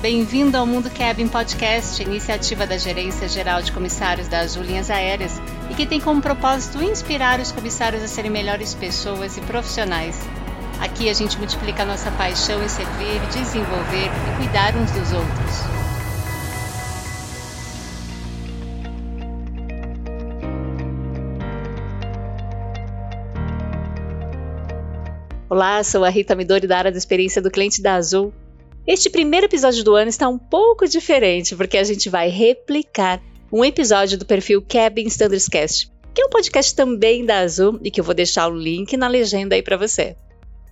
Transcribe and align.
bem-vindo 0.00 0.56
ao 0.56 0.66
Mundo 0.66 0.88
Cabin 0.88 1.28
Podcast, 1.28 2.02
iniciativa 2.02 2.66
da 2.66 2.78
Gerência 2.78 3.28
Geral 3.28 3.60
de 3.60 3.70
Comissários 3.70 4.28
das 4.28 4.54
Linhas 4.54 4.90
Aéreas 4.90 5.38
e 5.68 5.74
que 5.74 5.84
tem 5.84 6.00
como 6.00 6.22
propósito 6.22 6.82
inspirar 6.82 7.38
os 7.38 7.52
comissários 7.52 8.02
a 8.02 8.08
serem 8.08 8.30
melhores 8.30 8.72
pessoas 8.72 9.36
e 9.36 9.42
profissionais. 9.42 10.18
Aqui 10.80 11.10
a 11.10 11.12
gente 11.12 11.36
multiplica 11.36 11.82
a 11.82 11.86
nossa 11.86 12.10
paixão 12.12 12.64
em 12.64 12.68
servir, 12.68 13.20
desenvolver 13.30 14.06
e 14.06 14.36
cuidar 14.38 14.74
uns 14.74 14.90
dos 14.90 15.12
outros. 15.12 15.80
Olá, 25.50 25.84
sou 25.84 26.06
a 26.06 26.08
Rita 26.08 26.34
Midori 26.34 26.66
da 26.66 26.78
área 26.78 26.90
da 26.90 26.96
experiência 26.96 27.42
do 27.42 27.50
cliente 27.50 27.82
da 27.82 27.96
Azul 27.96 28.32
este 28.92 29.08
primeiro 29.08 29.46
episódio 29.46 29.84
do 29.84 29.94
ano 29.94 30.08
está 30.08 30.28
um 30.28 30.36
pouco 30.36 30.84
diferente, 30.84 31.54
porque 31.54 31.78
a 31.78 31.84
gente 31.84 32.10
vai 32.10 32.28
replicar 32.28 33.22
um 33.52 33.64
episódio 33.64 34.18
do 34.18 34.26
perfil 34.26 34.60
Cabin 34.60 35.06
Standards 35.06 35.46
Cast, 35.48 35.92
que 36.12 36.20
é 36.20 36.26
um 36.26 36.28
podcast 36.28 36.74
também 36.74 37.24
da 37.24 37.38
Azul 37.38 37.78
e 37.84 37.90
que 37.90 38.00
eu 38.00 38.04
vou 38.04 38.14
deixar 38.14 38.48
o 38.48 38.56
link 38.56 38.96
na 38.96 39.06
legenda 39.06 39.54
aí 39.54 39.62
para 39.62 39.76
você. 39.76 40.16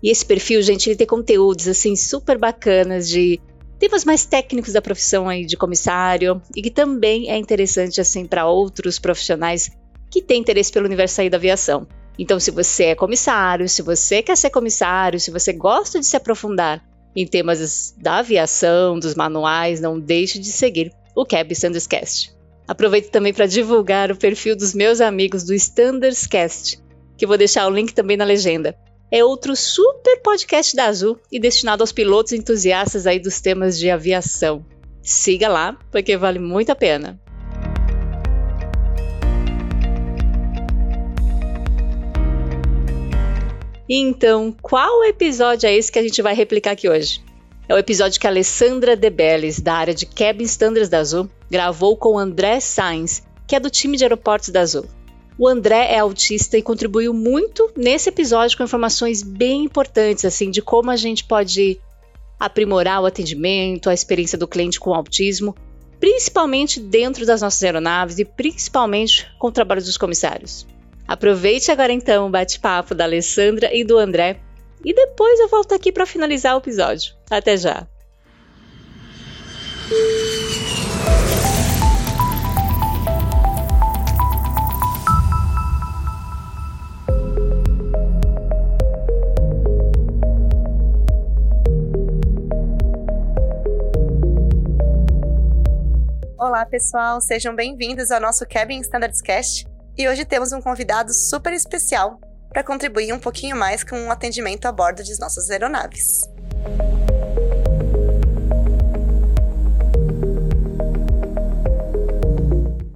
E 0.03 0.11
esse 0.11 0.27
perfil, 0.27 0.61
gente, 0.63 0.91
ele 0.91 0.97
tem 0.97 1.07
conteúdos 1.07 1.69
assim 1.69 1.95
super 1.95 2.37
bacanas 2.37 3.09
de 3.09 3.39
temas 3.79 4.05
mais 4.05 4.25
técnicos 4.25 4.73
da 4.73 4.83
profissão 4.83 5.29
aí 5.29 5.47
de 5.47 5.57
comissário 5.57 6.43
e 6.57 6.61
que 6.61 6.73
também 6.73 7.31
é 7.31 7.37
interessante 7.37 8.01
assim 8.01 8.27
para 8.27 8.49
outros 8.49 8.99
profissionais 8.99 9.71
que 10.11 10.21
têm 10.21 10.41
interesse 10.41 10.73
pelo 10.73 10.87
universo 10.87 11.21
aí 11.21 11.31
da 11.31 11.37
aviação. 11.37 11.87
Então, 12.19 12.41
se 12.41 12.51
você 12.51 12.87
é 12.87 12.95
comissário, 12.97 13.69
se 13.69 13.81
você 13.81 14.25
quer 14.25 14.37
ser 14.37 14.51
comissário, 14.51 15.21
se 15.21 15.31
você 15.31 15.53
gosta 15.53 16.01
de 16.01 16.07
se 16.07 16.17
aprofundar 16.17 16.83
em 17.21 17.27
temas 17.27 17.95
da 17.99 18.19
aviação, 18.19 18.99
dos 18.99 19.15
manuais, 19.15 19.81
não 19.81 19.99
deixe 19.99 20.39
de 20.39 20.47
seguir 20.47 20.93
o 21.17 21.25
Cab 21.25 21.51
Standards 21.53 21.87
Cast. 21.87 22.33
Aproveito 22.67 23.11
também 23.11 23.33
para 23.33 23.47
divulgar 23.47 24.13
o 24.13 24.17
perfil 24.17 24.55
dos 24.55 24.75
meus 24.75 25.01
amigos 25.01 25.43
do 25.43 25.55
Standards 25.55 26.27
Cast, 26.27 26.79
que 27.17 27.27
vou 27.27 27.37
deixar 27.37 27.67
o 27.67 27.75
link 27.75 27.93
também 27.93 28.17
na 28.17 28.25
legenda. 28.25 28.77
É 29.11 29.25
outro 29.25 29.57
super 29.57 30.21
podcast 30.23 30.77
da 30.77 30.85
Azul 30.85 31.19
e 31.33 31.41
destinado 31.41 31.83
aos 31.83 31.93
pilotos 31.93 32.33
entusiastas 32.33 33.07
aí 33.07 33.19
dos 33.19 33.41
temas 33.41 33.79
de 33.79 33.91
aviação. 33.91 34.65
Siga 35.03 35.49
lá, 35.49 35.79
porque 35.91 36.17
vale 36.17 36.39
muito 36.39 36.71
a 36.71 36.77
pena. 36.77 37.19
Então, 43.89 44.55
qual 44.61 45.03
episódio 45.05 45.67
é 45.67 45.75
esse 45.75 45.91
que 45.91 45.99
a 45.99 46.03
gente 46.03 46.21
vai 46.21 46.35
replicar 46.35 46.73
aqui 46.73 46.89
hoje? 46.89 47.23
É 47.67 47.75
o 47.75 47.79
episódio 47.79 48.21
que 48.21 48.27
a 48.27 48.31
Alessandra 48.31 48.95
Debelles, 48.95 49.61
da 49.61 49.75
área 49.75 49.95
de 49.95 50.05
Cabin 50.05 50.45
Standards 50.45 50.89
da 50.89 50.99
Azul, 50.99 51.29
gravou 51.51 51.97
com 51.97 52.15
o 52.15 52.19
André 52.19 52.61
Sainz, 52.61 53.23
que 53.47 53.57
é 53.57 53.61
do 53.61 53.71
time 53.71 53.97
de 53.97 54.05
aeroportos 54.05 54.51
da 54.51 54.61
Azul. 54.61 54.85
O 55.39 55.47
André 55.49 55.93
é 55.93 55.99
autista 55.99 56.59
e 56.59 56.63
contribuiu 56.63 57.15
muito 57.15 57.71
nesse 57.77 58.09
episódio 58.09 58.59
com 58.59 58.65
informações 58.65 59.23
bem 59.23 59.65
importantes, 59.65 60.25
assim, 60.25 60.51
de 60.51 60.61
como 60.61 60.91
a 60.91 60.97
gente 60.97 61.25
pode 61.25 61.81
aprimorar 62.39 63.01
o 63.01 63.07
atendimento, 63.07 63.89
a 63.89 63.95
experiência 63.95 64.37
do 64.37 64.49
cliente 64.49 64.79
com 64.79 64.93
autismo, 64.93 65.55
principalmente 65.99 66.79
dentro 66.81 67.25
das 67.25 67.41
nossas 67.41 67.63
aeronaves 67.63 68.19
e 68.19 68.25
principalmente 68.25 69.27
com 69.39 69.49
o 69.49 69.53
trabalho 69.53 69.83
dos 69.83 69.97
comissários. 69.97 70.67
Aproveite 71.09 71.71
agora 71.71 71.91
então 71.91 72.27
o 72.27 72.31
bate-papo 72.31 72.95
da 72.95 73.05
Alessandra 73.05 73.75
e 73.75 73.83
do 73.83 73.97
André 73.97 74.41
e 74.85 74.93
depois 74.93 75.41
eu 75.41 75.49
volto 75.49 75.75
aqui 75.75 75.91
para 75.91 76.05
finalizar 76.05 76.55
o 76.55 76.59
episódio. 76.59 77.15
Até 77.31 77.57
já! 77.57 77.89
Olá, 96.37 96.67
pessoal, 96.67 97.21
sejam 97.21 97.55
bem-vindos 97.57 98.11
ao 98.11 98.21
nosso 98.21 98.47
Cabin 98.47 98.81
Standards 98.81 99.23
Cast. 99.23 99.68
E 99.99 100.09
hoje 100.09 100.25
temos 100.25 100.53
um 100.53 100.63
convidado 100.63 101.13
super 101.13 101.53
especial 101.53 102.21
para 102.51 102.63
contribuir 102.63 103.13
um 103.13 103.19
pouquinho 103.19 103.57
mais 103.57 103.83
com 103.83 104.07
o 104.07 104.13
atendimento 104.13 104.67
a 104.67 104.71
bordo 104.71 105.03
de 105.03 105.19
nossas 105.19 105.51
aeronaves. 105.51 106.21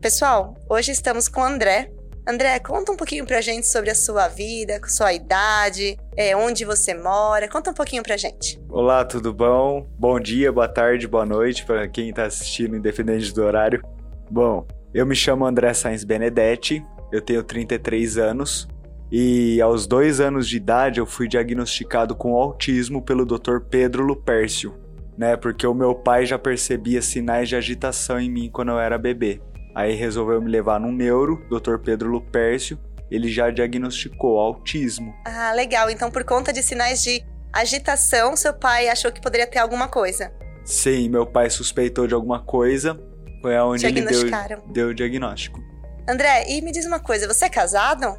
Pessoal, 0.00 0.54
hoje 0.70 0.92
estamos 0.92 1.28
com 1.28 1.40
o 1.40 1.44
André. 1.44 1.90
André, 2.24 2.60
conta 2.60 2.92
um 2.92 2.96
pouquinho 2.96 3.26
pra 3.26 3.40
gente 3.40 3.66
sobre 3.66 3.90
a 3.90 3.96
sua 3.96 4.28
vida, 4.28 4.80
sua 4.86 5.12
idade, 5.12 5.98
é, 6.16 6.36
onde 6.36 6.64
você 6.64 6.94
mora. 6.94 7.48
Conta 7.48 7.72
um 7.72 7.74
pouquinho 7.74 8.04
pra 8.04 8.16
gente. 8.16 8.62
Olá, 8.68 9.04
tudo 9.04 9.34
bom? 9.34 9.88
Bom 9.98 10.20
dia, 10.20 10.52
boa 10.52 10.68
tarde, 10.68 11.08
boa 11.08 11.26
noite 11.26 11.66
para 11.66 11.88
quem 11.88 12.10
está 12.10 12.26
assistindo, 12.26 12.76
independente 12.76 13.34
do 13.34 13.42
horário. 13.42 13.82
Bom, 14.30 14.64
eu 14.94 15.06
me 15.06 15.14
chamo 15.14 15.46
André 15.46 15.72
Sainz 15.72 16.04
Benedetti, 16.04 16.84
eu 17.10 17.20
tenho 17.20 17.42
33 17.42 18.18
anos 18.18 18.68
e 19.10 19.60
aos 19.60 19.86
dois 19.86 20.20
anos 20.20 20.48
de 20.48 20.56
idade 20.56 21.00
eu 21.00 21.06
fui 21.06 21.28
diagnosticado 21.28 22.14
com 22.14 22.34
autismo 22.34 23.02
pelo 23.02 23.24
Dr. 23.24 23.60
Pedro 23.70 24.02
Lupercio, 24.02 24.74
né? 25.16 25.36
Porque 25.36 25.66
o 25.66 25.74
meu 25.74 25.94
pai 25.94 26.26
já 26.26 26.38
percebia 26.38 27.00
sinais 27.02 27.48
de 27.48 27.56
agitação 27.56 28.18
em 28.18 28.30
mim 28.30 28.50
quando 28.50 28.70
eu 28.70 28.78
era 28.78 28.98
bebê. 28.98 29.40
Aí 29.74 29.94
resolveu 29.94 30.40
me 30.40 30.50
levar 30.50 30.78
num 30.78 30.92
neuro, 30.92 31.42
Dr. 31.50 31.78
Pedro 31.78 32.10
Lupercio, 32.10 32.78
ele 33.10 33.28
já 33.28 33.50
diagnosticou 33.50 34.38
autismo. 34.38 35.14
Ah, 35.26 35.52
legal. 35.52 35.90
Então, 35.90 36.10
por 36.10 36.24
conta 36.24 36.52
de 36.52 36.62
sinais 36.62 37.02
de 37.02 37.22
agitação, 37.52 38.36
seu 38.36 38.54
pai 38.54 38.88
achou 38.88 39.12
que 39.12 39.20
poderia 39.20 39.46
ter 39.46 39.58
alguma 39.58 39.88
coisa. 39.88 40.32
Sim, 40.64 41.08
meu 41.08 41.26
pai 41.26 41.50
suspeitou 41.50 42.06
de 42.06 42.14
alguma 42.14 42.40
coisa. 42.40 42.98
Foi 43.42 43.56
aonde 43.56 43.84
ele 43.84 44.02
deu, 44.02 44.22
deu 44.68 44.88
o 44.88 44.94
diagnóstico. 44.94 45.60
André, 46.08 46.44
e 46.48 46.62
me 46.62 46.70
diz 46.72 46.86
uma 46.86 47.00
coisa, 47.00 47.26
você 47.26 47.46
é 47.46 47.48
casado? 47.48 48.16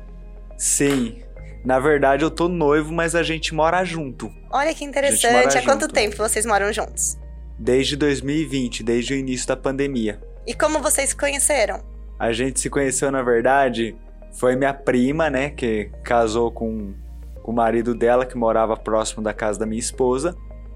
Sim. 0.57 1.23
Na 1.63 1.79
verdade, 1.79 2.23
eu 2.23 2.29
tô 2.29 2.49
noivo, 2.49 2.91
mas 2.91 3.15
a 3.15 3.23
gente 3.23 3.53
mora 3.53 3.83
junto. 3.85 4.29
Olha 4.51 4.73
que 4.73 4.83
interessante. 4.83 5.57
Há 5.57 5.63
quanto 5.63 5.87
tempo 5.87 6.17
vocês 6.17 6.45
moram 6.45 6.71
juntos? 6.73 7.17
Desde 7.57 7.95
2020, 7.95 8.83
desde 8.83 9.13
o 9.13 9.17
início 9.17 9.47
da 9.47 9.55
pandemia. 9.55 10.21
E 10.45 10.53
como 10.53 10.79
vocês 10.79 11.09
se 11.09 11.15
conheceram? 11.15 11.81
A 12.19 12.33
gente 12.33 12.59
se 12.59 12.69
conheceu, 12.69 13.09
na 13.11 13.21
verdade, 13.21 13.95
foi 14.33 14.55
minha 14.55 14.73
prima, 14.73 15.29
né, 15.29 15.49
que 15.49 15.89
casou 16.03 16.51
com, 16.51 16.93
com 17.41 17.51
o 17.51 17.55
marido 17.55 17.95
dela, 17.95 18.25
que 18.25 18.37
morava 18.37 18.75
próximo 18.75 19.23
da 19.23 19.33
casa 19.33 19.59
da 19.59 19.65
minha 19.65 19.79
esposa. 19.79 20.35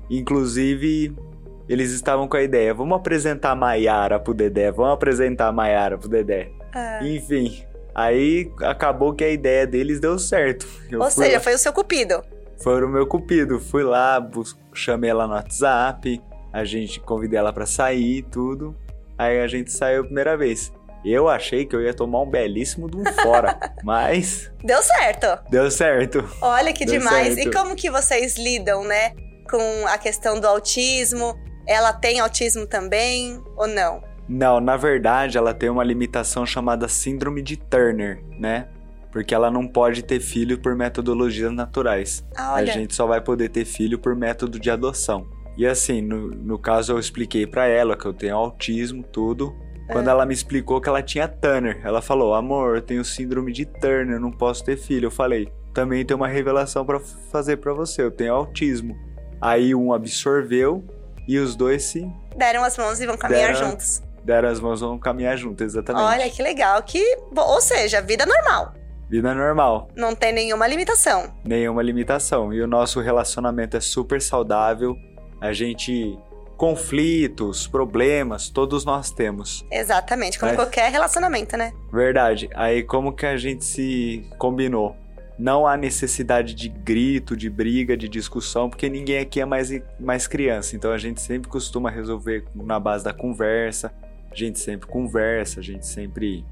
Inclusive, 0.10 1.14
eles 1.68 1.92
estavam 1.92 2.28
com 2.28 2.38
a 2.38 2.42
ideia: 2.42 2.74
vamos 2.74 2.98
apresentar 2.98 3.52
a 3.52 3.56
Maiara 3.56 4.20
pro 4.20 4.34
Dedé, 4.34 4.72
vamos 4.72 4.94
apresentar 4.94 5.48
a 5.48 5.52
Maiara 5.52 5.98
pro 5.98 6.10
Dedé. 6.10 6.50
Ah. 6.74 7.00
Enfim, 7.02 7.64
aí 7.94 8.52
acabou 8.62 9.14
que 9.14 9.24
a 9.24 9.30
ideia 9.30 9.66
deles 9.68 10.00
deu 10.00 10.18
certo. 10.18 10.68
Eu 10.92 11.02
Ou 11.02 11.10
seja, 11.10 11.36
lá. 11.36 11.40
foi 11.40 11.54
o 11.54 11.58
seu 11.58 11.74
cupido. 11.74 12.24
Foi 12.62 12.84
o 12.84 12.90
meu 12.90 13.06
cupido. 13.06 13.60
Fui 13.60 13.84
lá, 13.84 14.26
chamei 14.74 15.10
ela 15.10 15.28
no 15.28 15.34
WhatsApp, 15.34 16.22
a 16.52 16.64
gente 16.64 17.00
convidei 17.00 17.38
ela 17.38 17.54
para 17.54 17.66
sair 17.66 18.18
e 18.18 18.24
tudo. 18.24 18.76
Aí 19.18 19.40
a 19.40 19.48
gente 19.48 19.72
saiu 19.72 20.02
a 20.02 20.04
primeira 20.06 20.38
vez. 20.38 20.72
Eu 21.06 21.30
achei 21.30 21.66
que 21.66 21.76
eu 21.76 21.82
ia 21.82 21.94
tomar 21.94 22.22
um 22.22 22.30
belíssimo 22.30 22.90
de 22.90 22.98
um 22.98 23.06
fora, 23.06 23.58
mas. 23.84 24.52
Deu 24.64 24.82
certo! 24.82 25.50
Deu 25.50 25.70
certo! 25.72 26.28
Olha 26.42 26.74
que 26.74 26.86
Deu 26.86 27.00
demais! 27.00 27.36
Certo. 27.36 27.48
E 27.48 27.52
como 27.52 27.76
que 27.76 27.90
vocês 27.90 28.36
lidam, 28.38 28.84
né? 28.84 29.12
Com 29.50 29.88
a 29.88 29.98
questão 29.98 30.40
do 30.40 30.48
autismo? 30.48 31.38
Ela 31.68 31.92
tem 31.92 32.20
autismo 32.20 32.66
também 32.66 33.44
ou 33.58 33.68
não? 33.68 34.02
Não, 34.28 34.60
na 34.60 34.78
verdade, 34.78 35.38
ela 35.38 35.54
tem 35.54 35.70
uma 35.70 35.84
limitação 35.84 36.46
chamada 36.46 36.88
Síndrome 36.88 37.42
de 37.42 37.58
Turner, 37.58 38.24
né? 38.40 38.70
Porque 39.12 39.34
ela 39.34 39.50
não 39.50 39.68
pode 39.68 40.04
ter 40.04 40.20
filho 40.20 40.60
por 40.60 40.76
metodologias 40.76 41.52
naturais. 41.52 42.26
Ah, 42.36 42.56
a 42.56 42.66
gente 42.66 42.94
só 42.94 43.08
vai 43.08 43.22
poder 43.22 43.50
ter 43.50 43.66
filho 43.66 43.98
por 44.00 44.16
método 44.16 44.60
de 44.60 44.70
adoção. 44.70 45.28
E 45.58 45.66
assim, 45.66 46.02
no, 46.02 46.28
no 46.30 46.60
caso 46.60 46.94
eu 46.94 47.00
expliquei 47.00 47.48
para 47.48 47.66
ela 47.66 47.98
que 47.98 48.06
eu 48.06 48.14
tenho 48.14 48.36
autismo, 48.36 49.04
tudo. 49.04 49.56
Quando 49.90 50.08
é. 50.08 50.12
ela 50.12 50.26
me 50.26 50.34
explicou 50.34 50.80
que 50.82 50.90
ela 50.90 51.02
tinha 51.02 51.28
Turner, 51.28 51.82
ela 51.84 52.02
falou: 52.02 52.36
"Amor, 52.36 52.76
eu 52.76 52.82
tenho 52.82 53.04
síndrome 53.04 53.52
de 53.52 53.66
Turner, 53.66 54.20
não 54.20 54.32
posso 54.32 54.64
ter 54.64 54.78
filho". 54.78 55.08
Eu 55.08 55.12
falei: 55.12 55.52
"Também 55.74 56.06
tem 56.06 56.16
uma 56.16 56.28
revelação 56.28 56.86
para 56.86 57.00
fazer 57.00 57.58
para 57.58 57.74
você, 57.74 58.04
eu 58.04 58.12
tenho 58.12 58.34
autismo". 58.34 58.96
Aí 59.42 59.74
um 59.74 59.94
absorveu 59.94 60.84
e 61.28 61.38
os 61.38 61.56
dois 61.56 61.84
se 61.84 62.10
deram 62.36 62.64
as 62.64 62.78
mãos 62.78 63.00
e 63.00 63.06
vão 63.06 63.18
caminhar 63.18 63.54
deram, 63.54 63.70
juntos 63.72 64.02
deram 64.28 64.50
as 64.50 64.60
mãos 64.60 64.82
vão 64.82 65.00
caminhar 65.00 65.38
juntos, 65.38 65.66
exatamente. 65.66 66.04
Olha 66.04 66.30
que 66.30 66.44
legal, 66.44 66.84
que, 66.84 67.18
ou 67.34 67.62
seja, 67.62 68.02
vida 68.02 68.26
normal. 68.26 68.74
Vida 69.10 69.34
normal. 69.34 69.88
Não 69.96 70.14
tem 70.14 70.34
nenhuma 70.34 70.68
limitação. 70.68 71.34
Nenhuma 71.46 71.82
limitação. 71.82 72.54
E 72.54 72.62
o 72.62 72.68
nosso 72.68 73.00
relacionamento 73.00 73.78
é 73.78 73.80
super 73.80 74.22
saudável. 74.22 74.98
A 75.40 75.54
gente 75.54 76.20
conflitos, 76.58 77.68
problemas, 77.68 78.50
todos 78.50 78.84
nós 78.84 79.12
temos. 79.12 79.64
Exatamente, 79.72 80.40
como 80.40 80.56
qualquer 80.56 80.92
relacionamento, 80.92 81.56
né? 81.56 81.72
Verdade. 81.94 82.50
Aí 82.56 82.84
como 82.84 83.14
que 83.14 83.26
a 83.26 83.38
gente 83.38 83.64
se 83.64 84.28
combinou? 84.38 84.96
Não 85.38 85.68
há 85.68 85.78
necessidade 85.78 86.54
de 86.54 86.68
grito, 86.68 87.36
de 87.38 87.50
briga, 87.50 87.96
de 87.96 88.10
discussão, 88.10 88.70
porque 88.70 88.90
ninguém 88.90 89.20
aqui 89.20 89.40
é 89.40 89.46
mais, 89.46 89.70
mais 90.00 90.26
criança. 90.28 90.76
Então 90.76 90.92
a 90.92 90.98
gente 90.98 91.22
sempre 91.22 91.48
costuma 91.50 91.90
resolver 91.92 92.46
na 92.56 92.80
base 92.80 93.04
da 93.04 93.14
conversa. 93.14 93.94
A 94.32 94.36
gente 94.36 94.60
sempre 94.60 94.88
conversa, 94.88 95.60
a 95.60 95.64
gente 95.64 95.86
sempre 95.86 96.44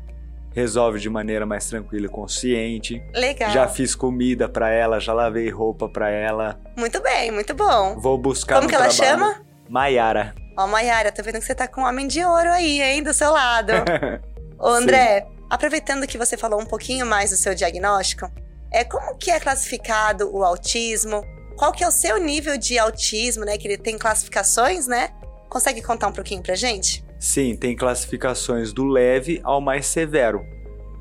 resolve 0.54 1.00
de 1.00 1.10
maneira 1.10 1.46
mais 1.46 1.68
tranquila 1.68 2.06
e 2.06 2.10
consciente. 2.10 3.04
Legal. 3.14 3.50
Já 3.52 3.68
fiz 3.68 3.94
comida 3.94 4.48
pra 4.48 4.70
ela, 4.70 5.00
já 5.00 5.14
lavei 5.14 5.50
roupa 5.50 5.90
pra 5.90 6.10
ela. 6.10 6.60
Muito 6.78 7.02
bem, 7.02 7.32
muito 7.32 7.54
bom. 7.54 8.00
Vou 8.00 8.18
buscar 8.18 8.56
Como 8.56 8.70
que 8.70 8.76
ela 8.76 8.88
trabalho. 8.88 9.20
chama? 9.20 9.42
Maiara. 9.68 10.34
Ó, 10.58 10.66
Mayara, 10.68 11.12
tô 11.12 11.22
vendo 11.22 11.40
que 11.40 11.46
você 11.46 11.54
tá 11.54 11.68
com 11.68 11.82
um 11.82 11.86
homem 11.86 12.08
de 12.08 12.24
ouro 12.24 12.50
aí, 12.50 12.82
hein, 12.82 13.04
do 13.04 13.14
seu 13.14 13.32
lado. 13.32 13.74
Ô, 14.58 14.68
André, 14.70 15.28
aproveitando 15.50 16.08
que 16.08 16.18
você 16.18 16.38
falou 16.38 16.62
um 16.62 16.66
pouquinho 16.66 17.06
mais 17.06 17.32
do 17.32 17.36
seu 17.36 17.54
diagnóstico, 17.54 18.32
é 18.76 18.84
como 18.84 19.18
que 19.18 19.32
é 19.32 19.40
classificado 19.40 20.30
o 20.36 20.44
autismo? 20.44 21.24
Qual 21.56 21.72
que 21.72 21.82
é 21.82 21.88
o 21.88 21.92
seu 21.92 22.18
nível 22.20 22.58
de 22.58 22.78
autismo, 22.78 23.46
né? 23.46 23.58
Que 23.58 23.68
ele 23.70 23.78
tem 23.78 23.98
classificações, 23.98 24.86
né? 24.86 25.12
Consegue 25.50 25.82
contar 25.82 26.08
um 26.10 26.12
pouquinho 26.12 26.44
pra 26.44 26.56
gente? 26.56 27.02
Sim, 27.18 27.56
tem 27.56 27.74
classificações 27.74 28.74
do 28.74 28.84
leve 28.84 29.40
ao 29.44 29.62
mais 29.62 29.86
severo. 29.86 30.46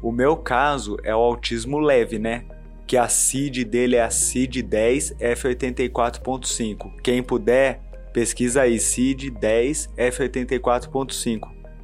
O 0.01 0.13
meu 0.13 0.37
caso 0.37 0.97
é 1.03 1.13
o 1.15 1.19
autismo 1.19 1.81
leve, 1.81 2.17
né? 2.19 2.45
Que 2.87 2.97
a 2.97 3.09
CID 3.09 3.65
dele 3.65 3.97
é 3.97 4.03
a 4.03 4.11
CID 4.11 4.63
10 4.63 5.15
F84.5. 5.19 7.01
Quem 7.03 7.23
puder, 7.23 7.81
pesquisa 8.13 8.63
aí 8.63 8.79
CID 8.79 9.31
10 9.31 9.89
F84.5, 9.97 11.41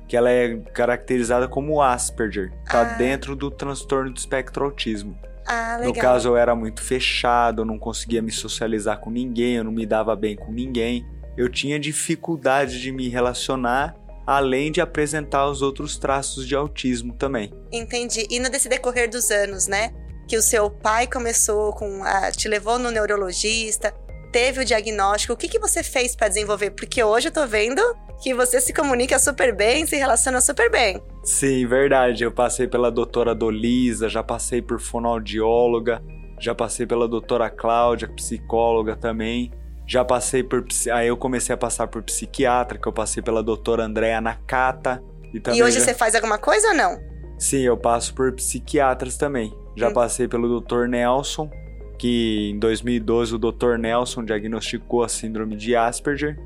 que 0.07 0.17
ela 0.17 0.31
é 0.31 0.57
caracterizada 0.73 1.49
como 1.49 1.83
Asperger, 1.83 2.53
tá 2.71 2.83
Ah. 2.83 2.85
dentro 2.97 3.35
do 3.35 3.51
transtorno 3.51 4.13
do 4.13 4.17
espectro 4.19 4.65
autismo. 4.65 5.19
Ah, 5.52 5.79
legal. 5.79 5.94
No 5.94 6.00
caso, 6.00 6.29
eu 6.29 6.37
era 6.37 6.55
muito 6.55 6.81
fechado, 6.81 7.62
eu 7.62 7.67
não 7.67 7.76
conseguia 7.76 8.23
me 8.23 8.31
socializar 8.31 9.00
com 9.00 9.11
ninguém, 9.11 9.56
eu 9.56 9.64
não 9.64 9.73
me 9.73 9.85
dava 9.85 10.14
bem 10.14 10.37
com 10.37 10.52
ninguém. 10.52 11.05
Eu 11.37 11.49
tinha 11.49 11.76
dificuldade 11.76 12.81
de 12.81 12.93
me 12.93 13.08
relacionar, 13.08 13.97
além 14.25 14.70
de 14.70 14.81
apresentar 14.81 15.49
os 15.49 15.61
outros 15.61 15.99
traços 15.99 16.47
de 16.47 16.55
autismo 16.55 17.14
também. 17.14 17.52
Entendi. 17.73 18.29
E 18.31 18.38
no 18.38 18.49
desse 18.49 18.69
decorrer 18.69 19.11
dos 19.11 19.29
anos, 19.32 19.67
né? 19.67 19.93
Que 20.29 20.37
o 20.37 20.43
seu 20.43 20.70
pai 20.70 21.08
começou 21.08 21.73
com. 21.73 22.05
A, 22.05 22.31
te 22.31 22.46
levou 22.46 22.79
no 22.79 22.93
neurologista, 22.93 23.93
teve 24.31 24.61
o 24.61 24.64
diagnóstico. 24.64 25.32
O 25.32 25.37
que, 25.37 25.49
que 25.49 25.58
você 25.58 25.82
fez 25.82 26.14
pra 26.14 26.29
desenvolver? 26.29 26.70
Porque 26.70 27.03
hoje 27.03 27.26
eu 27.26 27.32
tô 27.32 27.44
vendo 27.44 27.82
que 28.22 28.34
você 28.34 28.61
se 28.61 28.72
comunica 28.72 29.19
super 29.19 29.55
bem, 29.55 29.87
se 29.87 29.96
relaciona 29.96 30.40
super 30.40 30.70
bem. 30.70 31.02
Sim, 31.25 31.67
verdade. 31.67 32.25
Eu 32.25 32.32
passei 32.32 32.67
pela 32.67 32.90
doutora 32.90 33.34
Dolisa, 33.34 34.08
já 34.08 34.22
passei 34.22 34.61
por 34.62 34.78
fonoaudióloga, 34.81 36.02
já 36.38 36.55
passei 36.55 36.87
pela 36.87 37.06
doutora 37.08 37.49
Cláudia, 37.50 38.08
psicóloga 38.08 38.96
também. 38.96 39.50
Já 39.87 40.05
passei 40.05 40.43
por. 40.43 40.64
Aí 40.93 41.08
eu 41.08 41.17
comecei 41.17 41.52
a 41.55 41.58
passar 41.58 41.88
por 41.88 42.02
psiquiatra, 42.02 42.78
que 42.78 42.87
eu 42.87 42.93
passei 42.93 43.22
pela 43.22 43.43
doutora 43.43 43.84
Andréa 43.84 44.20
Nakata. 44.20 45.02
E, 45.34 45.40
também 45.40 45.61
e 45.61 45.62
hoje 45.62 45.78
já- 45.78 45.84
você 45.84 45.94
faz 45.94 46.14
alguma 46.14 46.38
coisa 46.38 46.69
ou 46.69 46.75
não? 46.75 46.96
Sim, 47.38 47.62
eu 47.62 47.76
passo 47.76 48.14
por 48.14 48.32
psiquiatras 48.32 49.17
também. 49.17 49.52
Já 49.76 49.88
Hum. 49.88 49.93
passei 49.93 50.28
pelo 50.28 50.61
Dr. 50.61 50.87
Nelson, 50.87 51.50
que 51.99 52.50
em 52.50 52.58
2012 52.58 53.34
o 53.34 53.38
Dr. 53.38 53.76
Nelson 53.78 54.25
diagnosticou 54.25 55.02
a 55.02 55.08
síndrome 55.08 55.56
de 55.56 55.75
Asperger. 55.75 56.38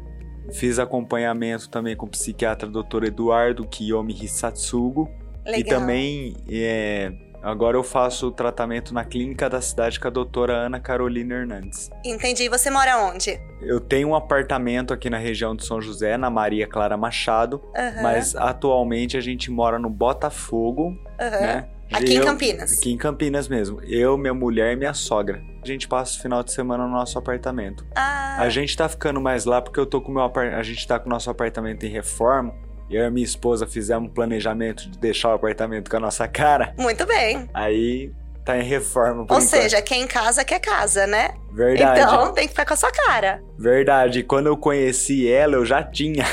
Fiz 0.52 0.79
acompanhamento 0.79 1.69
também 1.69 1.96
com 1.96 2.06
o 2.06 2.08
psiquiatra 2.08 2.69
Dr. 2.69 3.05
Eduardo 3.05 3.67
Kiyomi 3.67 4.12
Hisatsugo. 4.12 5.11
Legal. 5.44 5.61
E 5.61 5.64
também, 5.64 6.37
é, 6.49 7.12
agora 7.43 7.76
eu 7.76 7.82
faço 7.82 8.29
o 8.29 8.31
tratamento 8.31 8.94
na 8.94 9.05
clínica 9.05 9.49
da 9.49 9.61
cidade 9.61 10.00
com 10.00 10.08
a 10.08 10.11
doutora 10.11 10.55
Ana 10.55 10.81
Carolina 10.81 11.35
Hernandes. 11.35 11.91
Entendi. 12.05 12.44
E 12.44 12.49
você 12.49 12.70
mora 12.70 12.99
onde? 12.99 13.38
Eu 13.61 13.81
tenho 13.81 14.08
um 14.08 14.14
apartamento 14.14 14.94
aqui 14.94 15.11
na 15.11 15.19
região 15.19 15.55
de 15.55 15.67
São 15.67 15.81
José, 15.81 16.17
na 16.17 16.31
Maria 16.31 16.67
Clara 16.67 16.96
Machado, 16.96 17.62
Aham, 17.76 18.02
mas 18.02 18.35
atualmente 18.35 19.17
a 19.17 19.20
gente 19.20 19.50
mora 19.50 19.79
no 19.79 19.91
Botafogo, 19.91 20.99
aham. 21.20 21.41
né? 21.41 21.69
Aqui 21.96 22.14
em 22.14 22.17
Eu- 22.19 22.25
Campinas. 22.25 22.79
Aqui 22.79 22.93
em 22.93 22.96
Campinas 22.96 23.49
mesmo. 23.49 23.81
Eu, 23.85 24.17
minha 24.19 24.35
mulher 24.35 24.73
e 24.73 24.76
minha 24.76 24.94
sogra. 24.94 25.43
A 25.62 25.67
gente 25.67 25.88
passa 25.88 26.19
o 26.19 26.23
final 26.23 26.43
de 26.43 26.52
semana 26.52 26.85
no 26.87 26.93
nosso 26.93 27.19
apartamento. 27.19 27.87
Ah, 27.94 28.37
A 28.41 28.49
gente 28.49 28.76
tá 28.76 28.88
ficando 28.88 29.20
mais 29.20 29.44
lá 29.44 29.62
porque 29.62 29.79
eu 29.81 29.87
tô 29.87 30.00
com 30.00 30.12
meu 30.12 30.23
a 30.25 30.62
gente 30.62 30.87
tá 30.87 30.99
com 30.99 31.06
o 31.06 31.11
nosso 31.11 31.31
apartamento 31.31 31.85
em 31.87 31.88
reforma. 31.88 32.55
E 32.91 32.96
eu 32.96 33.05
e 33.06 33.11
minha 33.11 33.25
esposa 33.25 33.67
fizemos 33.67 34.11
um 34.11 34.12
planejamento 34.12 34.91
de 34.91 34.99
deixar 34.99 35.31
o 35.31 35.32
apartamento 35.35 35.91
com 35.91 35.96
a 35.96 36.00
nossa 36.00 36.29
cara. 36.29 36.75
muito 36.79 37.06
bem. 37.06 37.49
Aí 37.55 38.12
tá 38.44 38.58
em 38.58 38.62
reforma 38.62 39.25
por 39.25 39.35
Ou 39.35 39.41
enquanto. 39.41 39.49
seja, 39.62 39.81
quem 39.81 40.06
casa 40.06 40.44
quer 40.44 40.58
casa, 40.61 41.06
né? 41.06 41.31
verdade. 41.50 42.00
Então 42.00 42.32
tem 42.35 42.44
que 42.44 42.50
ficar 42.50 42.67
com 42.67 42.75
a 42.75 42.76
sua 42.76 42.91
cara. 42.91 43.41
Verdade. 43.58 44.23
Quando 44.23 44.49
eu 44.49 44.56
conheci 44.56 45.26
ela, 45.31 45.55
eu 45.55 45.64
já 45.64 45.82
tinha. 45.82 46.25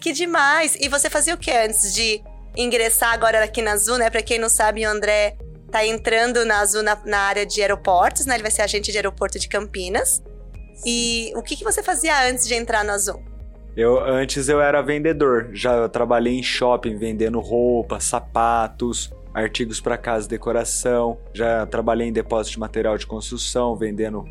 Que 0.00 0.12
demais! 0.12 0.76
E 0.78 0.86
você 0.90 1.08
fazia 1.08 1.32
o 1.32 1.38
que 1.38 1.50
antes 1.50 1.94
de 1.94 2.22
ingressar 2.56 3.12
agora 3.12 3.42
aqui 3.42 3.62
na 3.62 3.72
Azul, 3.72 3.98
né? 3.98 4.10
Pra 4.10 4.22
quem 4.22 4.38
não 4.38 4.48
sabe, 4.48 4.86
o 4.86 4.90
André 4.90 5.36
tá 5.70 5.84
entrando 5.84 6.44
na 6.44 6.60
Azul 6.60 6.82
na, 6.82 6.96
na 7.04 7.18
área 7.18 7.44
de 7.44 7.60
aeroportos, 7.60 8.26
né? 8.26 8.34
Ele 8.34 8.42
vai 8.42 8.50
ser 8.50 8.62
agente 8.62 8.92
de 8.92 8.98
aeroporto 8.98 9.38
de 9.38 9.48
Campinas. 9.48 10.22
E 10.86 11.32
o 11.36 11.42
que, 11.42 11.56
que 11.56 11.64
você 11.64 11.82
fazia 11.82 12.28
antes 12.28 12.46
de 12.46 12.54
entrar 12.54 12.84
no 12.84 12.92
Azul? 12.92 13.22
Eu 13.76 13.98
antes 13.98 14.48
eu 14.48 14.60
era 14.60 14.80
vendedor, 14.82 15.50
já 15.52 15.88
trabalhei 15.88 16.38
em 16.38 16.42
shopping 16.42 16.96
vendendo 16.96 17.40
roupa, 17.40 17.98
sapatos, 17.98 19.12
artigos 19.34 19.80
para 19.80 19.98
casa 19.98 20.26
e 20.26 20.30
decoração, 20.30 21.18
já 21.32 21.66
trabalhei 21.66 22.06
em 22.06 22.12
depósito 22.12 22.52
de 22.52 22.60
material 22.60 22.96
de 22.96 23.04
construção, 23.04 23.74
vendendo 23.74 24.24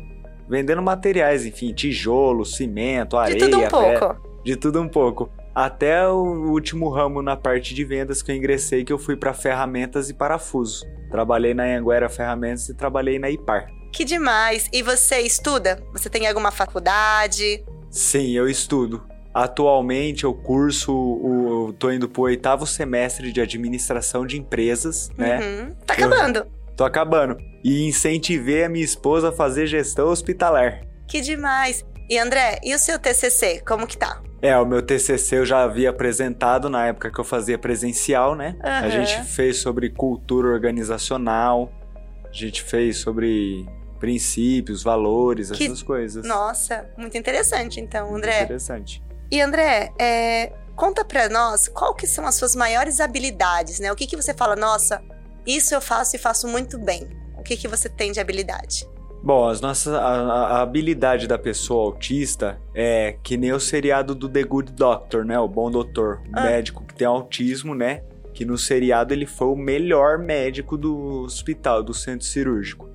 vendendo 0.48 0.80
materiais, 0.80 1.44
enfim, 1.44 1.72
tijolo, 1.72 2.44
cimento, 2.44 3.16
areia, 3.16 3.38
de 3.38 3.50
tudo 3.50 3.58
um 3.58 3.68
pouco. 3.68 4.40
de 4.44 4.56
tudo 4.56 4.80
um 4.80 4.88
pouco. 4.88 5.30
Até 5.54 6.06
o 6.08 6.50
último 6.50 6.88
ramo 6.88 7.22
na 7.22 7.36
parte 7.36 7.74
de 7.74 7.84
vendas 7.84 8.22
que 8.22 8.32
eu 8.32 8.36
ingressei, 8.36 8.84
que 8.84 8.92
eu 8.92 8.98
fui 8.98 9.16
para 9.16 9.32
ferramentas 9.32 10.10
e 10.10 10.14
parafusos. 10.14 10.84
Trabalhei 11.10 11.54
na 11.54 11.64
Anguera 11.64 12.08
Ferramentas 12.08 12.68
e 12.68 12.74
trabalhei 12.74 13.18
na 13.18 13.30
IPAR. 13.30 13.68
Que 13.92 14.04
demais! 14.04 14.68
E 14.72 14.82
você 14.82 15.20
estuda? 15.20 15.80
Você 15.92 16.10
tem 16.10 16.26
alguma 16.26 16.50
faculdade? 16.50 17.64
Sim, 17.88 18.32
eu 18.32 18.48
estudo. 18.48 19.04
Atualmente 19.32 20.24
eu 20.24 20.34
curso, 20.34 20.92
o, 20.92 21.68
eu 21.68 21.72
tô 21.74 21.90
indo 21.92 22.08
pro 22.08 22.22
oitavo 22.22 22.66
semestre 22.66 23.30
de 23.32 23.40
administração 23.40 24.26
de 24.26 24.36
empresas, 24.38 25.10
né? 25.16 25.38
Uhum. 25.38 25.74
Tá 25.86 25.94
Eu- 25.96 26.06
acabando. 26.08 26.46
Tô 26.76 26.84
acabando. 26.84 27.36
E 27.62 27.84
incentivei 27.86 28.64
a 28.64 28.68
minha 28.68 28.84
esposa 28.84 29.28
a 29.28 29.32
fazer 29.32 29.68
gestão 29.68 30.08
hospitalar. 30.08 30.80
Que 31.06 31.20
demais! 31.20 31.84
E 32.10 32.18
André, 32.18 32.58
e 32.64 32.74
o 32.74 32.78
seu 32.78 32.98
TCC? 32.98 33.62
Como 33.64 33.86
que 33.86 33.96
tá? 33.96 34.20
É, 34.46 34.58
o 34.58 34.66
meu 34.66 34.82
TCC 34.82 35.38
eu 35.38 35.46
já 35.46 35.62
havia 35.62 35.88
apresentado 35.88 36.68
na 36.68 36.86
época 36.86 37.10
que 37.10 37.18
eu 37.18 37.24
fazia 37.24 37.56
presencial, 37.56 38.34
né? 38.34 38.56
A 38.60 38.80
Aham. 38.80 38.90
gente 38.90 39.22
fez 39.22 39.56
sobre 39.56 39.88
cultura 39.88 40.48
organizacional, 40.48 41.72
a 42.28 42.30
gente 42.30 42.62
fez 42.62 42.98
sobre 42.98 43.64
princípios, 43.98 44.82
valores, 44.82 45.50
Que- 45.50 45.64
essas 45.64 45.82
coisas. 45.82 46.26
Nossa, 46.26 46.86
muito 46.98 47.16
interessante 47.16 47.80
então, 47.80 48.10
Muito 48.10 48.18
André. 48.18 48.42
Interessante. 48.42 49.02
E 49.30 49.40
André, 49.40 49.90
é, 49.98 50.52
conta 50.76 51.06
pra 51.06 51.30
nós 51.30 51.66
qual 51.68 51.94
que 51.94 52.06
são 52.06 52.26
as 52.26 52.34
suas 52.34 52.54
maiores 52.54 53.00
habilidades, 53.00 53.80
né? 53.80 53.90
O 53.90 53.96
que 53.96 54.06
que 54.06 54.14
você 54.14 54.34
fala, 54.34 54.54
nossa, 54.54 55.00
isso 55.46 55.74
eu 55.74 55.80
faço 55.80 56.16
e 56.16 56.18
faço 56.18 56.46
muito 56.46 56.78
bem. 56.78 57.08
O 57.38 57.42
que 57.42 57.56
que 57.56 57.66
você 57.66 57.88
tem 57.88 58.12
de 58.12 58.20
habilidade? 58.20 58.86
Bom, 59.26 59.48
as 59.48 59.58
nossas, 59.62 59.94
a, 59.94 59.98
a- 60.00 60.60
habilidade 60.60 61.26
da 61.26 61.38
pessoa 61.38 61.84
autista 61.86 62.60
é 62.74 63.16
que 63.22 63.38
nem 63.38 63.52
o 63.52 63.58
seriado 63.60 64.14
do 64.14 64.28
The 64.28 64.42
Good 64.42 64.72
Doctor, 64.74 65.24
né? 65.24 65.38
O 65.38 65.48
Bom 65.48 65.70
Doutor. 65.70 66.20
O 66.26 66.38
Ah. 66.38 66.42
médico 66.42 66.84
que 66.84 66.94
tem 66.94 67.06
autismo, 67.06 67.74
né? 67.74 68.02
Que 68.34 68.44
no 68.44 68.58
seriado 68.58 69.14
ele 69.14 69.24
foi 69.24 69.46
o 69.48 69.56
melhor 69.56 70.18
médico 70.18 70.76
do 70.76 71.22
hospital, 71.22 71.82
do 71.82 71.94
centro 71.94 72.26
cirúrgico. 72.26 72.86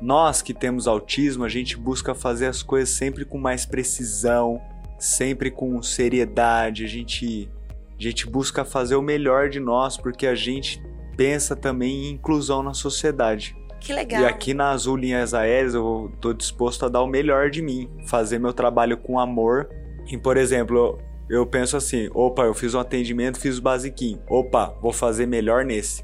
Nós 0.00 0.40
que 0.40 0.54
temos 0.54 0.88
autismo, 0.88 1.44
a 1.44 1.50
gente 1.50 1.76
busca 1.76 2.14
fazer 2.14 2.46
as 2.46 2.62
coisas 2.62 2.88
sempre 2.88 3.24
com 3.26 3.36
mais 3.36 3.66
precisão, 3.66 4.62
sempre 4.98 5.50
com 5.50 5.82
seriedade. 5.82 6.84
A 6.84 6.88
gente, 6.88 7.50
a 7.98 8.02
gente 8.02 8.26
busca 8.26 8.64
fazer 8.64 8.94
o 8.94 9.02
melhor 9.02 9.50
de 9.50 9.60
nós 9.60 9.98
porque 9.98 10.26
a 10.26 10.34
gente 10.34 10.82
pensa 11.14 11.54
também 11.54 12.06
em 12.06 12.10
inclusão 12.12 12.62
na 12.62 12.72
sociedade. 12.72 13.54
Que 13.84 13.92
legal. 13.92 14.22
E 14.22 14.24
aqui 14.24 14.54
na 14.54 14.70
Azul 14.70 14.96
Linhas 14.96 15.34
Aéreas 15.34 15.74
eu 15.74 16.10
tô 16.18 16.32
disposto 16.32 16.86
a 16.86 16.88
dar 16.88 17.02
o 17.02 17.06
melhor 17.06 17.50
de 17.50 17.60
mim, 17.60 17.90
fazer 18.06 18.38
meu 18.38 18.52
trabalho 18.52 18.96
com 18.96 19.18
amor. 19.18 19.68
E, 20.10 20.16
por 20.16 20.38
exemplo, 20.38 20.98
eu, 21.28 21.38
eu 21.38 21.46
penso 21.46 21.76
assim: 21.76 22.08
opa, 22.14 22.44
eu 22.44 22.54
fiz 22.54 22.72
um 22.74 22.80
atendimento, 22.80 23.38
fiz 23.38 23.58
o 23.58 23.62
basiquinho. 23.62 24.22
Opa, 24.26 24.74
vou 24.80 24.90
fazer 24.90 25.26
melhor 25.26 25.66
nesse. 25.66 26.02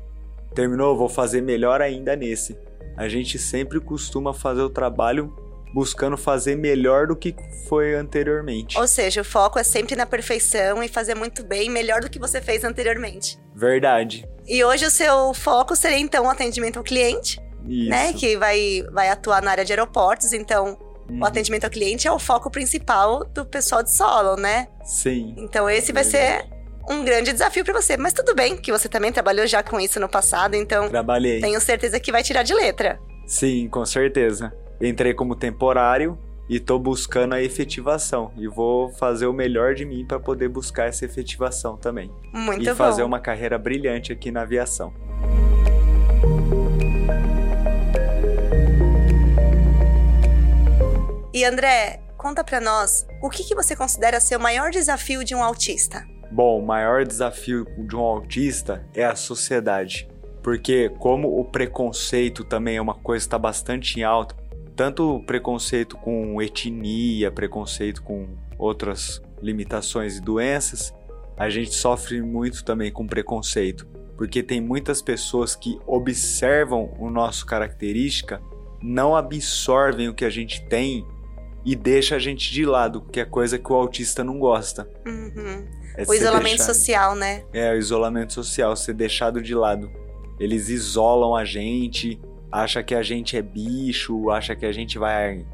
Terminou, 0.55 0.95
vou 0.95 1.09
fazer 1.09 1.41
melhor 1.41 1.81
ainda 1.81 2.15
nesse. 2.15 2.55
A 2.99 3.09
gente 3.09 3.39
sempre 3.39 3.81
costuma 3.81 4.35
fazer 4.35 4.61
o 4.61 4.69
trabalho 4.69 5.35
buscando 5.73 6.17
fazer 6.17 6.57
melhor 6.57 7.07
do 7.07 7.17
que 7.17 7.35
foi 7.67 7.95
anteriormente. 7.95 8.77
Ou 8.77 8.87
seja, 8.87 9.21
o 9.21 9.25
foco 9.25 9.59
é 9.59 9.63
sempre 9.63 9.97
na 9.97 10.05
perfeição 10.05 10.83
e 10.83 10.89
fazer 10.89 11.15
muito 11.15 11.45
bem, 11.45 11.71
melhor 11.71 12.01
do 12.01 12.11
que 12.11 12.19
você 12.19 12.41
fez 12.41 12.65
anteriormente. 12.65 13.39
Verdade. 13.55 14.29
E 14.47 14.65
hoje 14.65 14.85
o 14.85 14.91
seu 14.91 15.33
foco 15.33 15.77
seria 15.77 15.99
então 15.99 16.27
o 16.27 16.29
atendimento 16.29 16.79
ao 16.79 16.83
cliente, 16.83 17.41
Isso. 17.67 17.91
né? 17.91 18.13
Que 18.13 18.37
vai, 18.37 18.83
vai 18.93 19.09
atuar 19.09 19.43
na 19.43 19.51
área 19.51 19.65
de 19.65 19.73
aeroportos, 19.73 20.33
então 20.33 20.79
Uhum. 21.09 21.19
o 21.21 21.25
atendimento 21.25 21.65
ao 21.65 21.71
cliente 21.71 22.07
é 22.07 22.13
o 22.13 22.21
foco 22.21 22.49
principal 22.49 23.25
do 23.25 23.45
pessoal 23.45 23.83
de 23.83 23.93
solo, 23.93 24.37
né? 24.37 24.69
Sim. 24.85 25.35
Então 25.39 25.69
esse 25.69 25.93
vai 25.93 26.05
ser 26.05 26.47
um 26.89 27.05
grande 27.05 27.33
desafio 27.33 27.65
para 27.65 27.75
você. 27.75 27.97
Mas 27.97 28.13
tudo 28.13 28.33
bem 28.33 28.57
que 28.57 28.71
você 28.71 28.89
também 28.89 29.11
trabalhou 29.11 29.45
já 29.47 29.61
com 29.61 29.81
isso 29.81 29.99
no 29.99 30.09
passado, 30.09 30.55
então 30.55 30.89
Trabalhei. 30.89 31.41
tenho 31.41 31.61
certeza 31.61 31.99
que 31.99 32.13
vai 32.13 32.23
tirar 32.23 32.45
de 32.45 32.55
letra. 32.55 32.99
Sim, 33.27 33.69
com 33.69 33.85
certeza. 33.85 34.53
Entrei 34.81 35.13
como 35.13 35.35
temporário 35.35 36.17
e 36.49 36.61
tô 36.61 36.79
buscando 36.79 37.35
a 37.35 37.43
efetivação. 37.43 38.31
E 38.37 38.47
vou 38.47 38.91
fazer 38.91 39.27
o 39.27 39.33
melhor 39.33 39.75
de 39.75 39.85
mim 39.85 40.05
para 40.07 40.21
poder 40.21 40.49
buscar 40.49 40.87
essa 40.89 41.05
efetivação 41.05 41.77
também. 41.77 42.09
Muito 42.33 42.63
e 42.63 42.69
bom. 42.69 42.75
fazer 42.77 43.03
uma 43.03 43.19
carreira 43.19 43.59
brilhante 43.59 44.13
aqui 44.13 44.31
na 44.31 44.43
aviação. 44.43 44.93
E 51.33 51.45
André, 51.45 52.03
conta 52.19 52.43
pra 52.43 52.61
nós, 52.61 53.07
o 53.23 53.31
que, 53.31 53.45
que 53.45 53.55
você 53.55 53.77
considera 53.77 54.19
ser 54.19 54.35
o 54.35 54.41
maior 54.41 54.73
desafio 54.73 55.23
de 55.25 55.33
um 55.33 55.45
autista? 55.45 56.05
Bom, 56.29 56.59
o 56.59 56.67
maior 56.67 57.07
desafio 57.07 57.65
de 57.79 57.95
um 57.95 58.01
autista 58.01 58.85
é 58.93 59.05
a 59.05 59.15
sociedade. 59.15 60.09
Porque 60.43 60.89
como 60.99 61.39
o 61.39 61.45
preconceito 61.45 62.43
também 62.43 62.79
é 62.79 62.83
uma 62.83 62.95
coisa 62.95 63.23
que 63.23 63.29
está 63.29 63.39
bastante 63.39 64.01
em 64.01 64.03
alta, 64.03 64.35
tanto 64.75 65.23
preconceito 65.25 65.97
com 65.99 66.43
etnia, 66.43 67.31
preconceito 67.31 68.03
com 68.03 68.27
outras 68.59 69.23
limitações 69.41 70.17
e 70.17 70.21
doenças, 70.21 70.93
a 71.37 71.49
gente 71.49 71.73
sofre 71.73 72.21
muito 72.21 72.65
também 72.65 72.91
com 72.91 73.07
preconceito. 73.07 73.87
Porque 74.17 74.43
tem 74.43 74.61
muitas 74.61 75.01
pessoas 75.01 75.55
que 75.55 75.79
observam 75.87 76.93
o 76.99 77.09
nosso 77.09 77.47
característica, 77.47 78.43
não 78.83 79.15
absorvem 79.15 80.09
o 80.09 80.15
que 80.15 80.25
a 80.25 80.31
gente 80.31 80.67
tem 80.67 81.07
e 81.65 81.75
deixa 81.77 82.17
a 82.17 82.19
gente 82.19 82.51
de 82.53 82.65
lado, 82.65 83.01
que 83.03 83.21
é 83.21 83.25
coisa 83.25 83.59
que 83.59 83.73
o 83.73 83.77
autista 83.77 84.23
não 84.25 84.39
gosta. 84.39 84.89
Uhum. 85.07 85.67
É 85.97 86.05
O 86.07 86.15
isolamento 86.15 86.57
deixado- 86.57 86.75
social, 86.75 87.15
né? 87.15 87.43
É, 87.53 87.73
o 87.73 87.77
isolamento 87.77 88.33
social, 88.33 88.75
ser 88.77 88.95
deixado 88.95 89.43
de 89.43 89.55
lado. 89.55 89.91
Eles 90.39 90.69
isolam 90.69 91.35
a 91.37 91.45
gente, 91.45 92.21
acha 92.51 92.83
que 92.83 92.95
a 92.95 93.03
gente 93.03 93.37
é 93.37 93.43
bicho, 93.43 94.31
acha 94.31 94.57
que 94.57 94.65
a 94.65 94.73
gente 94.73 94.99
vai 94.99 95.45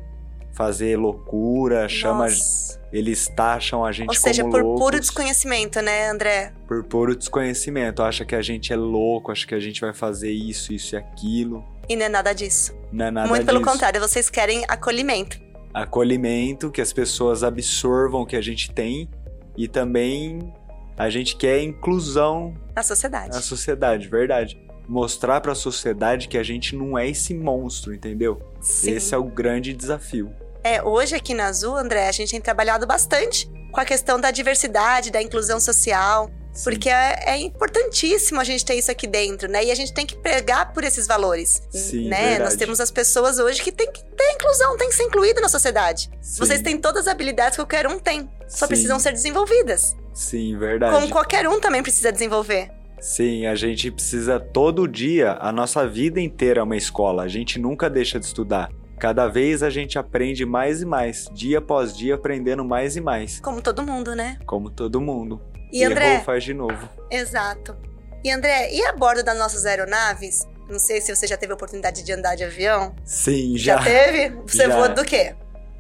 fazer 0.53 0.97
loucura, 0.97 1.87
chama, 1.89 2.25
Nossa. 2.25 2.81
eles 2.93 3.29
taxam 3.29 3.85
a 3.85 3.93
gente 3.93 4.09
Ou 4.09 4.15
seja, 4.15 4.43
por 4.45 4.63
loucos, 4.63 4.81
puro 4.81 5.01
desconhecimento, 5.01 5.83
né, 5.83 6.09
André? 6.09 6.53
por 6.67 6.83
puro 6.85 7.15
desconhecimento, 7.17 8.03
acha 8.03 8.25
que 8.25 8.35
a 8.35 8.41
gente 8.41 8.73
é 8.73 8.77
louco, 8.77 9.31
acha 9.31 9.47
que 9.47 9.55
a 9.55 9.61
gente 9.61 9.81
vai 9.83 9.93
fazer 9.93 10.31
isso, 10.31 10.73
isso 10.73 10.95
e 10.95 10.99
aquilo. 10.99 11.63
E 11.89 11.95
não 11.95 12.07
é 12.07 12.09
nada 12.09 12.33
disso. 12.33 12.75
Não 12.91 13.05
é 13.07 13.11
nada 13.11 13.29
Muito 13.29 13.45
pelo 13.45 13.59
disso. 13.59 13.71
contrário, 13.71 14.01
vocês 14.01 14.31
querem 14.31 14.65
acolhimento. 14.67 15.39
Acolhimento, 15.83 16.71
que 16.71 16.81
as 16.81 16.91
pessoas 16.93 17.43
absorvam 17.43 18.23
o 18.23 18.27
que 18.27 18.35
a 18.35 18.41
gente 18.41 18.71
tem 18.73 19.11
e 19.57 19.69
também 19.69 20.53
a 20.97 21.11
gente 21.11 21.37
quer 21.37 21.63
inclusão 21.63 22.55
Na 22.75 22.83
sociedade. 22.83 23.35
na 23.35 23.43
sociedade, 23.43 24.09
verdade. 24.09 24.59
Mostrar 24.89 25.41
para 25.43 25.53
a 25.53 25.55
sociedade 25.55 26.29
que 26.29 26.39
a 26.39 26.43
gente 26.43 26.75
não 26.75 26.97
é 26.97 27.07
esse 27.09 27.35
monstro, 27.35 27.93
entendeu? 27.93 28.41
Sim. 28.61 28.93
Esse 28.93 29.15
é 29.15 29.19
o 29.19 29.25
grande 29.25 29.75
desafio. 29.75 30.33
É, 30.65 30.83
hoje 30.83 31.15
aqui 31.15 31.35
na 31.35 31.47
Azul, 31.47 31.77
André, 31.77 32.09
a 32.09 32.13
gente 32.13 32.31
tem 32.31 32.41
trabalhado 32.41 32.87
bastante 32.87 33.47
com 33.71 33.79
a 33.79 33.85
questão 33.85 34.19
da 34.19 34.31
diversidade, 34.31 35.11
da 35.11 35.21
inclusão 35.21 35.61
social. 35.61 36.31
Porque 36.65 36.89
é, 36.89 37.35
é 37.35 37.39
importantíssimo 37.39 38.41
a 38.41 38.45
gente 38.45 38.65
ter 38.65 38.75
isso 38.75 38.91
aqui 38.91 39.07
dentro, 39.07 39.49
né? 39.49 39.65
E 39.65 39.71
a 39.71 39.75
gente 39.75 39.93
tem 39.93 40.07
que 40.07 40.17
pregar 40.17 40.73
por 40.73 40.85
esses 40.85 41.07
valores, 41.07 41.63
Sim, 41.71 42.09
né? 42.09 42.31
verdade. 42.31 42.45
Nós 42.45 42.57
temos 42.57 42.81
as 42.81 42.91
pessoas 42.91 43.39
hoje 43.39 43.63
que 43.63 43.73
tem 43.73 43.91
que 43.91 44.03
ter 44.05 44.33
inclusão, 44.33 44.77
tem 44.77 44.89
que 44.89 44.95
ser 44.95 45.05
incluído 45.05 45.41
na 45.41 45.49
sociedade. 45.49 46.11
Sim, 46.21 46.39
Vocês 46.39 46.63
têm 46.63 46.79
todas 46.79 47.07
as 47.07 47.13
habilidades 47.13 47.57
que 47.57 47.63
qualquer 47.63 47.87
um 47.87 47.99
tem, 47.99 48.29
só 48.49 48.67
Sim. 48.67 48.69
precisam 48.69 48.99
ser 48.99 49.13
desenvolvidas. 49.13 49.97
Sim, 50.15 50.57
verdade. 50.59 50.95
Como 50.95 51.09
qualquer 51.11 51.49
um 51.49 51.61
também 51.61 51.83
precisa 51.83 52.11
desenvolver. 52.11 52.71
Sim, 53.01 53.47
a 53.47 53.55
gente 53.55 53.91
precisa 53.91 54.41
todo 54.41 54.89
dia, 54.89 55.37
a 55.41 55.53
nossa 55.53 55.87
vida 55.87 56.21
inteira 56.21 56.61
é 56.61 56.63
uma 56.63 56.77
escola. 56.77 57.23
A 57.23 57.29
gente 57.29 57.59
nunca 57.59 57.91
deixa 57.91 58.19
de 58.19 58.27
estudar. 58.27 58.71
Cada 58.99 59.27
vez 59.29 59.63
a 59.63 59.69
gente 59.71 59.99
aprende 59.99 60.47
mais 60.47 60.81
e 60.83 60.87
mais, 60.87 61.29
dia 61.33 61.59
após 61.59 61.95
dia 61.97 62.15
aprendendo 62.15 62.65
mais 62.65 62.97
e 62.97 63.01
mais, 63.01 63.41
Como 63.41 63.61
todo 63.61 63.83
mundo, 63.83 64.15
né? 64.15 64.39
como 64.47 64.71
todo 64.71 65.01
mundo. 65.01 65.41
E 65.73 65.85
André, 65.85 66.15
Errou, 66.15 66.25
faz 66.25 66.45
de 66.45 66.55
novo. 66.55 66.89
Exato. 67.11 67.77
E 68.25 68.31
André, 68.31 68.73
e 68.73 68.83
a 68.87 68.93
bordo 68.93 69.23
das 69.23 69.39
nossas 69.39 69.67
aeronaves? 69.67 70.47
Não 70.69 70.79
sei 70.79 71.01
se 71.01 71.15
você 71.15 71.27
já 71.27 71.37
teve 71.37 71.53
a 71.53 71.55
oportunidade 71.55 72.03
de 72.03 72.13
andar 72.13 72.35
de 72.35 72.45
avião. 72.45 72.95
Sim, 73.05 73.57
Já, 73.57 73.77
já. 73.77 73.85
teve? 73.85 74.35
Você 74.47 74.67
voa 74.67 74.89
do 74.89 75.05
quê? 75.05 75.35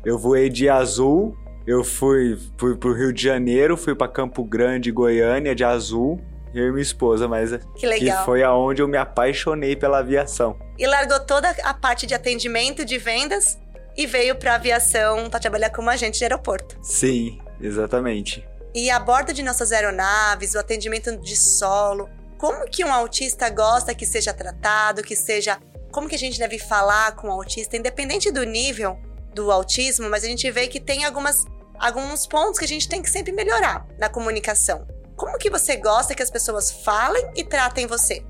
Eu 0.04 0.18
voei 0.18 0.48
de 0.48 0.68
azul, 0.68 1.36
eu 1.66 1.82
fui, 1.82 2.38
fui 2.58 2.76
pro 2.76 2.92
Rio 2.92 3.12
de 3.12 3.22
Janeiro, 3.22 3.76
fui 3.76 3.94
para 3.94 4.06
Campo 4.06 4.44
Grande, 4.44 4.92
Goiânia 4.92 5.54
de 5.54 5.64
azul, 5.64 6.20
eu 6.54 6.68
e 6.68 6.70
minha 6.70 6.82
esposa, 6.82 7.28
mas 7.28 7.50
Que 7.76 7.86
legal. 7.86 8.18
que 8.18 8.24
foi 8.24 8.42
aonde 8.42 8.82
eu 8.82 8.88
me 8.88 8.96
apaixonei 8.96 9.76
pela 9.76 9.98
aviação. 9.98 10.58
E 10.78 10.86
largou 10.86 11.20
toda 11.20 11.50
a 11.62 11.74
parte 11.74 12.06
de 12.06 12.14
atendimento, 12.14 12.84
de 12.84 12.98
vendas 12.98 13.58
e 13.96 14.06
veio 14.06 14.36
pra 14.36 14.54
aviação 14.56 15.28
para 15.30 15.40
trabalhar 15.40 15.70
como 15.70 15.90
agente 15.90 16.18
de 16.18 16.24
aeroporto. 16.24 16.78
Sim, 16.82 17.38
exatamente. 17.60 18.46
E 18.74 18.90
a 18.90 18.98
bordo 18.98 19.32
de 19.32 19.42
nossas 19.42 19.72
aeronaves, 19.72 20.54
o 20.54 20.58
atendimento 20.58 21.16
de 21.16 21.36
solo, 21.36 22.08
como 22.36 22.66
que 22.66 22.84
um 22.84 22.92
autista 22.92 23.48
gosta 23.48 23.94
que 23.94 24.04
seja 24.04 24.34
tratado, 24.34 25.02
que 25.02 25.16
seja. 25.16 25.58
Como 25.90 26.08
que 26.08 26.14
a 26.14 26.18
gente 26.18 26.38
deve 26.38 26.58
falar 26.58 27.12
com 27.12 27.28
o 27.28 27.32
autista, 27.32 27.76
independente 27.76 28.30
do 28.30 28.44
nível 28.44 28.98
do 29.32 29.50
autismo, 29.50 30.10
mas 30.10 30.24
a 30.24 30.26
gente 30.26 30.50
vê 30.50 30.66
que 30.68 30.78
tem 30.78 31.06
algumas, 31.06 31.46
alguns 31.78 32.26
pontos 32.26 32.58
que 32.58 32.64
a 32.66 32.68
gente 32.68 32.86
tem 32.86 33.00
que 33.00 33.08
sempre 33.08 33.32
melhorar 33.32 33.86
na 33.98 34.08
comunicação. 34.10 34.86
Como 35.16 35.38
que 35.38 35.48
você 35.48 35.76
gosta 35.76 36.14
que 36.14 36.22
as 36.22 36.30
pessoas 36.30 36.70
falem 36.70 37.26
e 37.34 37.42
tratem 37.42 37.86
você? 37.86 38.22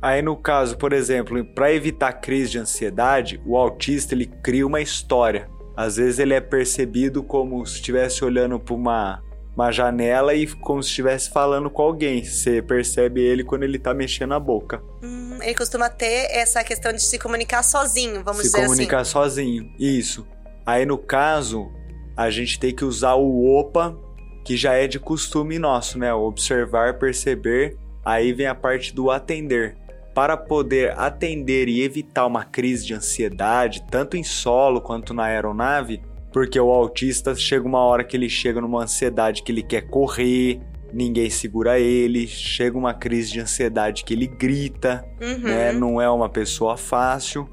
Aí 0.00 0.20
no 0.20 0.36
caso, 0.36 0.76
por 0.76 0.92
exemplo, 0.92 1.42
para 1.42 1.72
evitar 1.72 2.12
crise 2.12 2.50
de 2.50 2.58
ansiedade, 2.58 3.40
o 3.46 3.56
autista 3.56 4.14
ele 4.14 4.26
cria 4.26 4.66
uma 4.66 4.82
história. 4.82 5.48
Às 5.74 5.96
vezes 5.96 6.18
ele 6.18 6.34
é 6.34 6.40
percebido 6.42 7.22
como 7.22 7.64
se 7.64 7.76
estivesse 7.76 8.22
olhando 8.22 8.60
para 8.60 8.74
uma, 8.74 9.22
uma 9.56 9.72
janela 9.72 10.34
e 10.34 10.46
como 10.46 10.82
se 10.82 10.90
estivesse 10.90 11.30
falando 11.30 11.70
com 11.70 11.80
alguém. 11.80 12.22
Você 12.22 12.60
percebe 12.60 13.22
ele 13.22 13.42
quando 13.42 13.62
ele 13.62 13.78
tá 13.78 13.94
mexendo 13.94 14.34
a 14.34 14.38
boca. 14.38 14.82
Hum, 15.02 15.38
ele 15.40 15.54
costuma 15.54 15.88
ter 15.88 16.28
essa 16.30 16.62
questão 16.62 16.92
de 16.92 17.02
se 17.02 17.18
comunicar 17.18 17.62
sozinho, 17.62 18.22
vamos 18.22 18.42
se 18.42 18.48
dizer 18.48 18.58
assim. 18.58 18.66
comunicar 18.66 19.04
sozinho. 19.04 19.72
Isso. 19.78 20.26
Aí 20.66 20.84
no 20.84 20.98
caso, 20.98 21.72
a 22.14 22.28
gente 22.28 22.60
tem 22.60 22.74
que 22.74 22.84
usar 22.84 23.14
o 23.14 23.58
OPA, 23.58 23.98
que 24.44 24.56
já 24.56 24.74
é 24.74 24.86
de 24.86 25.00
costume 25.00 25.58
nosso, 25.58 25.98
né? 25.98 26.12
Observar, 26.12 26.98
perceber. 26.98 27.76
Aí 28.04 28.32
vem 28.32 28.46
a 28.46 28.54
parte 28.54 28.94
do 28.94 29.10
atender. 29.10 29.76
Para 30.14 30.36
poder 30.36 30.96
atender 30.98 31.68
e 31.68 31.82
evitar 31.82 32.26
uma 32.26 32.44
crise 32.44 32.86
de 32.86 32.94
ansiedade, 32.94 33.82
tanto 33.90 34.16
em 34.16 34.22
solo 34.22 34.80
quanto 34.80 35.12
na 35.14 35.24
aeronave, 35.24 36.00
porque 36.32 36.60
o 36.60 36.70
autista 36.70 37.34
chega 37.34 37.66
uma 37.66 37.80
hora 37.80 38.04
que 38.04 38.16
ele 38.16 38.28
chega 38.28 38.60
numa 38.60 38.82
ansiedade 38.82 39.42
que 39.42 39.50
ele 39.50 39.62
quer 39.62 39.82
correr, 39.88 40.60
ninguém 40.92 41.30
segura 41.30 41.80
ele, 41.80 42.26
chega 42.26 42.76
uma 42.78 42.94
crise 42.94 43.32
de 43.32 43.40
ansiedade 43.40 44.04
que 44.04 44.14
ele 44.14 44.26
grita, 44.28 45.04
Uhum. 45.20 45.38
né? 45.38 45.72
Não 45.72 46.00
é 46.00 46.08
uma 46.08 46.28
pessoa 46.28 46.76
fácil. 46.76 47.48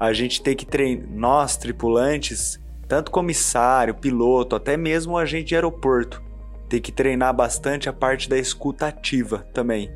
A 0.00 0.12
gente 0.12 0.40
tem 0.40 0.54
que 0.56 0.64
treinar, 0.64 1.06
nós 1.10 1.56
tripulantes, 1.56 2.58
tanto 2.86 3.10
comissário, 3.10 3.94
piloto, 3.94 4.56
até 4.56 4.76
mesmo 4.76 5.12
o 5.14 5.18
agente 5.18 5.48
de 5.48 5.54
aeroporto, 5.56 6.22
tem 6.68 6.80
que 6.80 6.92
treinar 6.92 7.34
bastante 7.34 7.88
a 7.88 7.92
parte 7.92 8.28
da 8.28 8.36
escuta 8.36 8.88
ativa 8.88 9.46
também. 9.52 9.90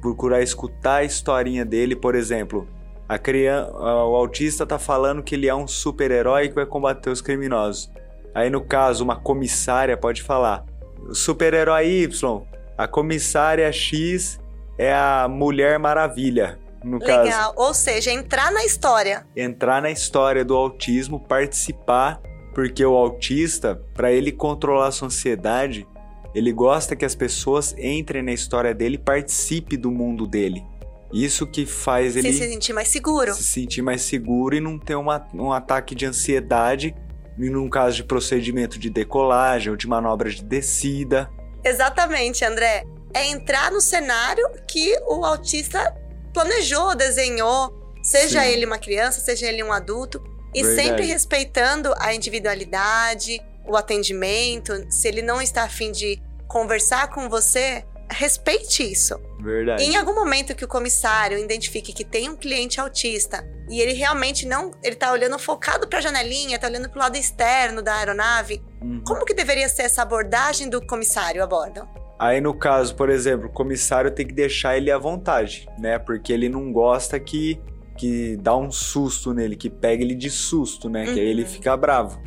Procurar 0.00 0.42
escutar 0.42 0.96
a 0.96 1.04
historinha 1.04 1.64
dele, 1.64 1.94
por 1.94 2.14
exemplo. 2.14 2.68
A 3.08 3.18
criança, 3.18 3.70
o 3.72 4.16
autista 4.16 4.66
tá 4.66 4.78
falando 4.78 5.22
que 5.22 5.34
ele 5.34 5.46
é 5.46 5.54
um 5.54 5.66
super-herói 5.66 6.48
que 6.48 6.54
vai 6.54 6.66
combater 6.66 7.10
os 7.10 7.20
criminosos. 7.20 7.90
Aí 8.34 8.48
no 8.48 8.62
caso, 8.62 9.04
uma 9.04 9.16
comissária 9.16 9.96
pode 9.96 10.22
falar: 10.22 10.64
super-herói 11.12 11.86
Y, 11.86 12.42
a 12.76 12.88
comissária 12.88 13.70
X 13.70 14.40
é 14.78 14.92
a 14.92 15.28
Mulher 15.28 15.78
Maravilha. 15.78 16.58
No 16.82 16.98
caso, 16.98 17.22
Legal. 17.22 17.54
Ou 17.56 17.72
seja, 17.72 18.10
entrar 18.10 18.52
na 18.52 18.64
história. 18.64 19.26
entrar 19.34 19.80
na 19.80 19.90
história 19.90 20.44
do 20.44 20.54
autismo, 20.54 21.18
participar, 21.18 22.20
porque 22.54 22.84
o 22.84 22.94
autista, 22.94 23.80
para 23.94 24.12
ele 24.12 24.30
controlar 24.30 24.88
a 24.88 24.92
sua 24.92 25.06
ansiedade, 25.06 25.86
ele 26.34 26.52
gosta 26.52 26.96
que 26.96 27.04
as 27.04 27.14
pessoas 27.14 27.74
entrem 27.78 28.22
na 28.22 28.32
história 28.32 28.74
dele 28.74 28.96
e 28.96 28.98
participem 28.98 29.78
do 29.78 29.90
mundo 29.90 30.26
dele. 30.26 30.64
Isso 31.12 31.46
que 31.46 31.64
faz 31.64 32.16
ele 32.16 32.32
Se 32.32 32.38
sentir 32.38 32.72
mais 32.72 32.88
seguro. 32.88 33.32
se 33.34 33.44
sentir 33.44 33.82
mais 33.82 34.02
seguro 34.02 34.56
e 34.56 34.60
não 34.60 34.78
ter 34.78 34.96
uma, 34.96 35.24
um 35.32 35.52
ataque 35.52 35.94
de 35.94 36.06
ansiedade 36.06 36.94
num 37.38 37.68
caso 37.68 37.96
de 37.96 38.04
procedimento 38.04 38.78
de 38.78 38.90
decolagem 38.90 39.70
ou 39.70 39.76
de 39.76 39.86
manobra 39.86 40.30
de 40.30 40.42
descida. 40.42 41.30
Exatamente, 41.62 42.44
André. 42.44 42.84
É 43.12 43.26
entrar 43.26 43.70
no 43.70 43.80
cenário 43.80 44.44
que 44.68 44.92
o 45.06 45.24
autista 45.24 45.94
planejou, 46.32 46.96
desenhou, 46.96 47.72
seja 48.02 48.42
Sim. 48.42 48.48
ele 48.48 48.66
uma 48.66 48.78
criança, 48.78 49.20
seja 49.20 49.46
ele 49.46 49.62
um 49.62 49.72
adulto, 49.72 50.22
e 50.52 50.62
Verdade. 50.62 50.88
sempre 50.88 51.06
respeitando 51.06 51.94
a 51.98 52.12
individualidade, 52.12 53.40
o 53.66 53.76
atendimento. 53.76 54.72
Se 54.90 55.08
ele 55.08 55.22
não 55.22 55.40
está 55.40 55.64
afim 55.64 55.92
de 55.92 56.20
conversar 56.46 57.08
com 57.10 57.28
você, 57.28 57.84
respeite 58.10 58.82
isso. 58.90 59.18
Verdade. 59.40 59.82
E 59.82 59.86
em 59.86 59.96
algum 59.96 60.14
momento 60.14 60.54
que 60.54 60.64
o 60.64 60.68
comissário 60.68 61.38
identifique 61.38 61.92
que 61.92 62.04
tem 62.04 62.28
um 62.28 62.36
cliente 62.36 62.80
autista 62.80 63.44
e 63.68 63.80
ele 63.80 63.92
realmente 63.92 64.46
não, 64.46 64.70
ele 64.82 64.96
tá 64.96 65.12
olhando 65.12 65.38
focado 65.38 65.88
para 65.88 65.98
a 65.98 66.02
janelinha, 66.02 66.58
tá 66.58 66.66
olhando 66.66 66.88
para 66.88 66.98
o 66.98 67.02
lado 67.02 67.16
externo 67.16 67.82
da 67.82 67.96
aeronave, 67.96 68.62
uhum. 68.80 69.02
como 69.06 69.24
que 69.24 69.34
deveria 69.34 69.68
ser 69.68 69.82
essa 69.82 70.02
abordagem 70.02 70.68
do 70.68 70.84
comissário 70.86 71.42
a 71.42 71.46
bordo? 71.46 71.86
Aí 72.18 72.40
no 72.40 72.54
caso, 72.54 72.94
por 72.94 73.10
exemplo, 73.10 73.48
o 73.48 73.52
comissário 73.52 74.10
tem 74.10 74.26
que 74.26 74.32
deixar 74.32 74.76
ele 74.76 74.90
à 74.90 74.96
vontade, 74.98 75.68
né? 75.78 75.98
Porque 75.98 76.32
ele 76.32 76.48
não 76.48 76.72
gosta 76.72 77.18
que 77.18 77.60
que 77.96 78.36
dá 78.38 78.56
um 78.56 78.72
susto 78.72 79.32
nele, 79.32 79.54
que 79.54 79.70
pega 79.70 80.02
ele 80.02 80.16
de 80.16 80.28
susto, 80.28 80.88
né? 80.90 81.04
Uhum. 81.06 81.14
Que 81.14 81.20
aí 81.20 81.26
ele 81.26 81.42
uhum. 81.42 81.48
fica 81.48 81.76
bravo. 81.76 82.20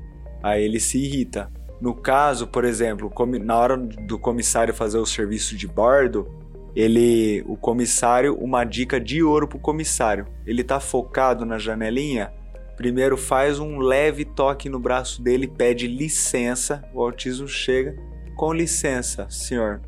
Aí 0.48 0.64
ele 0.64 0.80
se 0.80 0.98
irrita. 0.98 1.52
No 1.82 1.94
caso, 1.94 2.48
por 2.48 2.64
exemplo, 2.64 3.12
na 3.44 3.58
hora 3.58 3.76
do 3.76 4.18
comissário 4.18 4.74
fazer 4.74 4.98
o 4.98 5.06
serviço 5.06 5.58
de 5.58 5.68
bordo, 5.68 6.26
ele, 6.74 7.44
o 7.46 7.58
comissário, 7.58 8.34
uma 8.36 8.64
dica 8.64 8.98
de 8.98 9.22
ouro 9.22 9.46
pro 9.46 9.60
comissário. 9.60 10.26
Ele 10.46 10.64
tá 10.64 10.80
focado 10.80 11.46
na 11.46 11.58
janelinha, 11.58 12.32
primeiro 12.78 13.18
faz 13.18 13.60
um 13.60 13.80
leve 13.80 14.24
toque 14.24 14.70
no 14.70 14.80
braço 14.80 15.22
dele, 15.22 15.50
pede 15.50 15.86
licença. 15.86 16.82
O 16.94 17.02
autismo 17.02 17.48
chega, 17.48 17.94
com 18.38 18.54
licença, 18.54 19.30
senhor. 19.30 19.82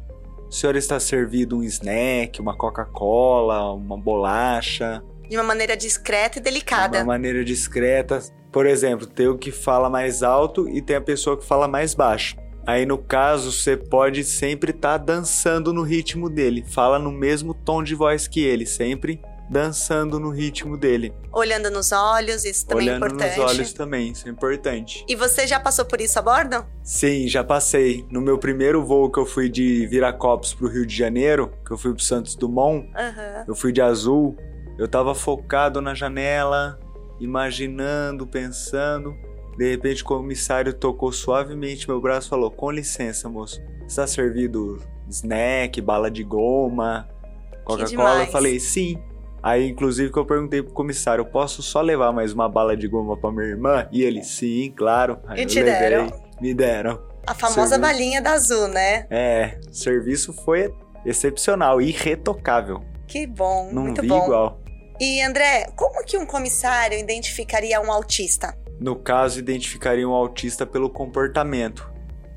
O 0.49 0.51
senhor 0.51 0.75
está 0.75 0.99
servido 0.99 1.57
um 1.57 1.63
snack, 1.63 2.41
uma 2.41 2.57
Coca-Cola, 2.57 3.71
uma 3.71 3.97
bolacha. 3.97 5.01
De 5.29 5.37
uma 5.37 5.43
maneira 5.43 5.77
discreta 5.77 6.39
e 6.39 6.41
delicada. 6.41 6.97
De 6.97 7.03
uma 7.03 7.13
maneira 7.13 7.43
discreta, 7.45 8.21
por 8.51 8.65
exemplo, 8.65 9.05
tem 9.05 9.27
o 9.27 9.37
que 9.37 9.51
fala 9.51 9.89
mais 9.89 10.23
alto 10.23 10.67
e 10.67 10.81
tem 10.81 10.95
a 10.95 11.01
pessoa 11.01 11.37
que 11.37 11.45
fala 11.45 11.67
mais 11.67 11.93
baixo. 11.93 12.35
Aí 12.65 12.85
no 12.85 12.97
caso, 12.97 13.51
você 13.51 13.77
pode 13.77 14.23
sempre 14.23 14.71
estar 14.71 14.99
tá 14.99 15.05
dançando 15.05 15.73
no 15.73 15.81
ritmo 15.81 16.29
dele. 16.29 16.65
Fala 16.67 16.99
no 16.99 17.11
mesmo 17.11 17.53
tom 17.53 17.83
de 17.83 17.95
voz 17.95 18.27
que 18.27 18.41
ele, 18.41 18.65
sempre 18.65 19.21
dançando 19.49 20.19
no 20.19 20.29
ritmo 20.29 20.77
dele. 20.77 21.11
Olhando 21.31 21.71
nos 21.71 21.91
olhos, 21.91 22.45
isso 22.45 22.67
também 22.67 22.87
Olhando 22.87 23.03
é 23.03 23.07
importante. 23.07 23.33
Olhando 23.33 23.41
nos 23.41 23.55
olhos 23.55 23.73
também, 23.73 24.11
isso 24.11 24.27
é 24.27 24.31
importante. 24.31 25.05
E 25.07 25.15
você 25.15 25.47
já 25.47 25.59
passou 25.59 25.85
por 25.85 25.99
isso 25.99 26.19
a 26.19 26.21
bordo? 26.21 26.63
Sim, 26.83 27.27
já 27.27 27.43
passei. 27.43 28.05
No 28.11 28.21
meu 28.21 28.37
primeiro 28.37 28.85
voo 28.85 29.09
que 29.09 29.19
eu 29.19 29.25
fui 29.25 29.49
de 29.49 29.87
Viracopos 29.87 30.53
pro 30.53 30.67
Rio 30.67 30.85
de 30.85 30.95
Janeiro, 30.95 31.51
que 31.65 31.71
eu 31.71 31.77
fui 31.77 31.93
pro 31.93 32.03
Santos 32.03 32.35
Dumont, 32.35 32.87
uhum. 32.87 33.43
eu 33.47 33.55
fui 33.55 33.71
de 33.71 33.81
azul, 33.81 34.37
eu 34.79 34.87
tava 34.87 35.13
focado 35.13 35.81
na 35.81 35.93
janela, 35.93 36.79
imaginando, 37.19 38.25
pensando. 38.25 39.13
De 39.57 39.69
repente 39.69 40.03
o 40.03 40.05
comissário 40.05 40.73
tocou 40.73 41.11
suavemente 41.11 41.87
meu 41.87 41.99
braço 41.99 42.27
e 42.27 42.29
falou: 42.29 42.49
Com 42.49 42.71
licença, 42.71 43.27
moço. 43.27 43.61
Está 43.85 44.07
servido 44.07 44.81
snack, 45.09 45.81
bala 45.81 46.09
de 46.09 46.23
goma, 46.23 47.09
Coca-Cola? 47.65 48.23
Eu 48.23 48.27
falei, 48.27 48.59
sim. 48.59 49.01
Aí, 49.41 49.69
inclusive, 49.69 50.11
que 50.11 50.19
eu 50.19 50.25
perguntei 50.25 50.61
pro 50.61 50.73
comissário, 50.73 51.25
posso 51.25 51.61
só 51.61 51.81
levar 51.81 52.11
mais 52.11 52.33
uma 52.33 52.47
bala 52.49 52.75
de 52.75 52.87
goma 52.87 53.17
pra 53.17 53.31
minha 53.31 53.47
irmã? 53.47 53.87
E 53.91 54.03
ele, 54.03 54.23
sim, 54.23 54.73
claro. 54.75 55.17
Aí 55.27 55.41
e 55.41 55.45
te 55.45 55.61
levei, 55.61 55.79
deram? 55.79 56.07
Me 56.41 56.53
deram. 56.53 57.01
A 57.25 57.33
famosa 57.33 57.69
serviço... 57.69 57.79
balinha 57.81 58.21
da 58.21 58.31
Azul, 58.31 58.67
né? 58.67 59.07
É, 59.09 59.59
o 59.69 59.73
serviço 59.73 60.33
foi 60.33 60.73
excepcional, 61.05 61.81
irretocável. 61.81 62.81
Que 63.07 63.25
bom, 63.25 63.69
Não 63.71 63.83
muito 63.83 64.01
vi 64.01 64.07
bom. 64.07 64.23
igual. 64.23 64.59
E 64.99 65.21
André, 65.21 65.71
como 65.75 66.03
que 66.03 66.17
um 66.17 66.25
comissário 66.25 66.99
identificaria 66.99 67.79
um 67.79 67.91
autista? 67.91 68.57
No 68.79 68.95
caso, 68.95 69.39
identificaria 69.39 70.07
um 70.07 70.13
autista 70.13 70.65
pelo 70.65 70.89
comportamento, 70.89 71.89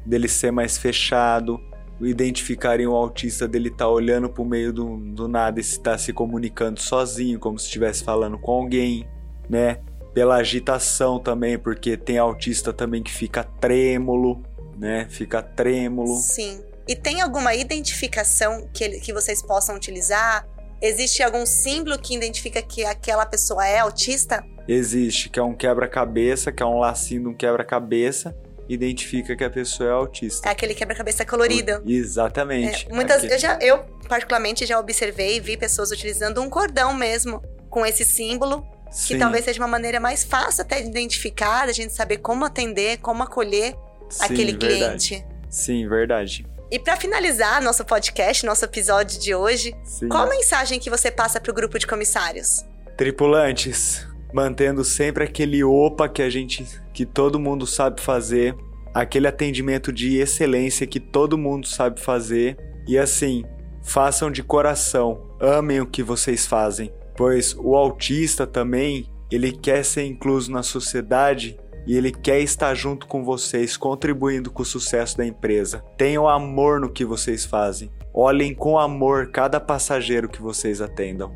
dele 0.07 0.29
ser 0.29 0.53
mais 0.53 0.79
fechado, 0.79 1.61
identificaria 2.01 2.89
um 2.89 2.95
autista 2.95 3.47
dele 3.47 3.69
estar 3.69 3.85
tá 3.85 3.89
olhando 3.89 4.29
para 4.29 4.43
o 4.43 4.47
meio 4.47 4.73
do, 4.73 4.97
do 4.97 5.29
nada 5.29 5.59
e 5.59 5.63
estar 5.63 5.93
tá 5.93 5.99
se 5.99 6.13
comunicando 6.13 6.81
sozinho, 6.81 7.39
como 7.39 7.59
se 7.59 7.67
estivesse 7.67 8.05
falando 8.05 8.39
com 8.39 8.53
alguém, 8.53 9.09
né? 9.49 9.79
Pela 10.15 10.37
agitação 10.37 11.19
também, 11.19 11.59
porque 11.59 11.97
tem 11.97 12.19
autista 12.19 12.73
também 12.73 13.03
que 13.03 13.11
fica 13.11 13.43
trêmulo, 13.45 14.43
né? 14.77 15.07
Fica 15.11 15.43
trêmulo. 15.43 16.15
Sim. 16.17 16.63
E 16.87 16.97
tem 16.97 17.21
alguma 17.21 17.55
identificação 17.55 18.69
que, 18.73 19.01
que 19.01 19.13
vocês 19.13 19.41
possam 19.41 19.77
utilizar? 19.77 20.47
Existe 20.83 21.23
algum 21.23 21.47
símbolo 21.47 21.97
que 21.97 22.13
identifica 22.13 22.61
que 22.61 22.85
aquela 22.85 23.25
pessoa 23.25 23.65
é 23.65 23.79
autista? 23.79 24.45
Existe, 24.67 25.31
que 25.31 25.39
é 25.39 25.43
um 25.43 25.55
quebra-cabeça, 25.55 26.51
que 26.51 26.61
é 26.61 26.67
um 26.67 26.81
lacinho 26.81 27.23
de 27.23 27.29
um 27.29 27.35
quebra-cabeça, 27.35 28.37
identifica 28.69 29.37
que 29.37 29.45
a 29.45 29.51
pessoa 29.51 29.89
é 29.89 29.93
autista. 29.93 30.49
É 30.49 30.51
aquele 30.51 30.75
quebra-cabeça 30.75 31.25
colorido. 31.25 31.81
Exatamente. 31.87 32.89
É, 32.91 32.93
muitas, 32.93 33.23
eu, 33.23 33.39
já, 33.39 33.57
eu, 33.61 33.79
particularmente, 34.09 34.67
já 34.67 34.81
observei 34.81 35.37
e 35.37 35.41
vi 35.41 35.57
pessoas 35.57 35.93
utilizando 35.93 36.43
um 36.43 36.51
cordão 36.51 36.93
mesmo 36.93 37.41
com 37.71 37.87
esse 37.87 38.05
símbolo, 38.05 38.67
Sim. 38.91 39.15
que 39.15 39.21
talvez 39.21 39.45
seja 39.45 39.63
uma 39.63 39.69
maneira 39.69 40.01
mais 40.01 40.25
fácil 40.25 40.63
até 40.63 40.81
de 40.81 40.89
identificar, 40.89 41.69
a 41.69 41.73
gente 41.73 41.93
saber 41.93 42.17
como 42.17 42.45
atender, 42.45 42.99
como 42.99 43.23
acolher 43.23 43.77
Sim, 44.11 44.25
aquele 44.25 44.53
verdade. 44.53 44.99
cliente. 45.09 45.27
Sim, 45.49 45.89
verdade. 45.89 46.45
E 46.73 46.79
para 46.79 46.97
finalizar 46.97 47.61
nosso 47.61 47.85
podcast, 47.85 48.47
nosso 48.47 48.65
episódio 48.65 49.21
de 49.21 49.35
hoje, 49.35 49.75
Sim. 49.85 50.09
qual 50.09 50.23
a 50.23 50.31
mensagem 50.31 50.81
que 50.81 50.89
você 50.89 51.11
passa 51.11 51.39
para 51.39 51.53
o 51.53 51.55
grupo 51.55 51.79
de 51.79 51.87
comissários? 51.87 52.65
Tripulantes, 52.97 54.09
mantendo 54.33 54.83
sempre 54.83 55.23
aquele 55.23 55.63
opa 55.63 56.09
que 56.09 56.23
a 56.23 56.31
gente, 56.31 56.67
que 56.95 57.05
todo 57.05 57.39
mundo 57.39 57.67
sabe 57.67 58.01
fazer, 58.01 58.57
aquele 58.95 59.27
atendimento 59.27 59.93
de 59.93 60.17
excelência 60.17 60.87
que 60.87 60.99
todo 60.99 61.37
mundo 61.37 61.67
sabe 61.67 62.01
fazer 62.01 62.57
e 62.89 62.97
assim, 62.97 63.45
façam 63.83 64.31
de 64.31 64.43
coração, 64.43 65.29
amem 65.39 65.79
o 65.79 65.87
que 65.87 66.03
vocês 66.03 66.47
fazem, 66.47 66.91
pois 67.15 67.55
o 67.55 67.77
autista 67.77 68.47
também, 68.47 69.13
ele 69.31 69.53
quer 69.53 69.85
ser 69.85 70.05
incluso 70.05 70.51
na 70.51 70.63
sociedade 70.63 71.55
e 71.87 71.97
ele 71.97 72.13
quer 72.13 72.41
estar 72.41 72.75
junto 72.75 73.07
com 73.07 73.25
vocês, 73.25 73.77
contribuindo 73.77 74.51
com 74.51 74.63
o 74.63 74.67
sucesso 74.67 75.17
da 75.17 75.27
empresa. 75.27 75.85
Tenham 75.97 76.29
amor 76.29 76.81
no 76.81 76.91
que 76.91 77.05
vocês 77.05 77.45
fazem. 77.45 77.91
Olhem 78.15 78.55
com 78.55 78.79
amor 78.79 79.31
cada 79.31 79.59
passageiro 79.59 80.29
que 80.29 80.41
vocês 80.41 80.81
atendam. 80.81 81.35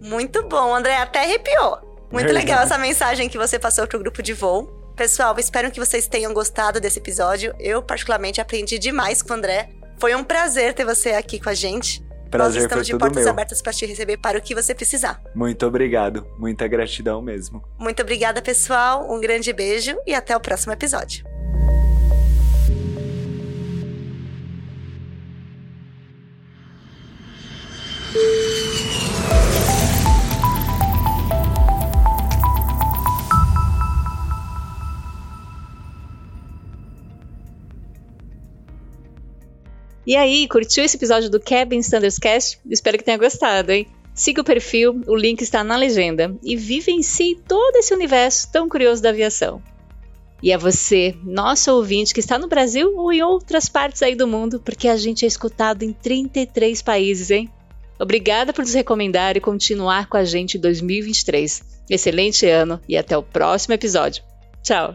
Muito 0.00 0.42
bom, 0.46 0.74
André, 0.74 0.96
até 0.96 1.20
arrepiou. 1.20 1.78
Muito 2.12 2.26
Verdade. 2.26 2.32
legal 2.34 2.62
essa 2.62 2.76
mensagem 2.76 3.28
que 3.28 3.38
você 3.38 3.58
passou 3.58 3.86
para 3.86 3.96
o 3.96 4.00
grupo 4.00 4.22
de 4.22 4.34
voo. 4.34 4.66
Pessoal, 4.94 5.34
espero 5.38 5.70
que 5.70 5.80
vocês 5.80 6.06
tenham 6.06 6.34
gostado 6.34 6.78
desse 6.78 6.98
episódio. 6.98 7.54
Eu, 7.58 7.82
particularmente, 7.82 8.40
aprendi 8.40 8.78
demais 8.78 9.22
com 9.22 9.32
o 9.32 9.36
André. 9.36 9.70
Foi 9.98 10.14
um 10.14 10.22
prazer 10.22 10.74
ter 10.74 10.84
você 10.84 11.12
aqui 11.12 11.40
com 11.40 11.48
a 11.48 11.54
gente. 11.54 12.04
Prazer 12.32 12.62
Nós 12.62 12.64
estamos 12.64 12.86
de 12.86 12.96
portas 12.96 13.24
meu. 13.24 13.30
abertas 13.30 13.60
para 13.60 13.74
te 13.74 13.84
receber 13.84 14.16
para 14.16 14.38
o 14.38 14.40
que 14.40 14.54
você 14.54 14.74
precisar. 14.74 15.22
Muito 15.34 15.66
obrigado. 15.66 16.26
Muita 16.38 16.66
gratidão 16.66 17.20
mesmo. 17.20 17.62
Muito 17.78 18.00
obrigada, 18.00 18.40
pessoal. 18.40 19.06
Um 19.12 19.20
grande 19.20 19.52
beijo 19.52 19.94
e 20.06 20.14
até 20.14 20.34
o 20.34 20.40
próximo 20.40 20.72
episódio. 20.72 21.31
E 40.12 40.16
aí, 40.16 40.46
curtiu 40.46 40.84
esse 40.84 40.98
episódio 40.98 41.30
do 41.30 41.40
Cabin 41.40 41.78
Standards 41.78 42.18
Cast? 42.18 42.60
Espero 42.68 42.98
que 42.98 43.04
tenha 43.04 43.16
gostado, 43.16 43.72
hein? 43.72 43.86
Siga 44.12 44.42
o 44.42 44.44
perfil, 44.44 45.00
o 45.06 45.16
link 45.16 45.40
está 45.40 45.64
na 45.64 45.74
legenda 45.74 46.36
e 46.42 46.54
vivencie 46.54 47.40
todo 47.48 47.76
esse 47.76 47.94
universo 47.94 48.52
tão 48.52 48.68
curioso 48.68 49.00
da 49.00 49.08
aviação. 49.08 49.62
E 50.42 50.52
a 50.52 50.58
você, 50.58 51.16
nosso 51.24 51.72
ouvinte 51.72 52.12
que 52.12 52.20
está 52.20 52.38
no 52.38 52.46
Brasil 52.46 52.94
ou 52.94 53.10
em 53.10 53.22
outras 53.22 53.70
partes 53.70 54.02
aí 54.02 54.14
do 54.14 54.28
mundo, 54.28 54.60
porque 54.60 54.86
a 54.86 54.98
gente 54.98 55.24
é 55.24 55.28
escutado 55.28 55.82
em 55.82 55.94
33 55.94 56.82
países, 56.82 57.30
hein? 57.30 57.48
Obrigada 57.98 58.52
por 58.52 58.66
nos 58.66 58.74
recomendar 58.74 59.38
e 59.38 59.40
continuar 59.40 60.10
com 60.10 60.18
a 60.18 60.24
gente 60.24 60.58
em 60.58 60.60
2023. 60.60 61.62
Excelente 61.88 62.46
ano 62.46 62.78
e 62.86 62.98
até 62.98 63.16
o 63.16 63.22
próximo 63.22 63.72
episódio. 63.72 64.22
Tchau! 64.62 64.94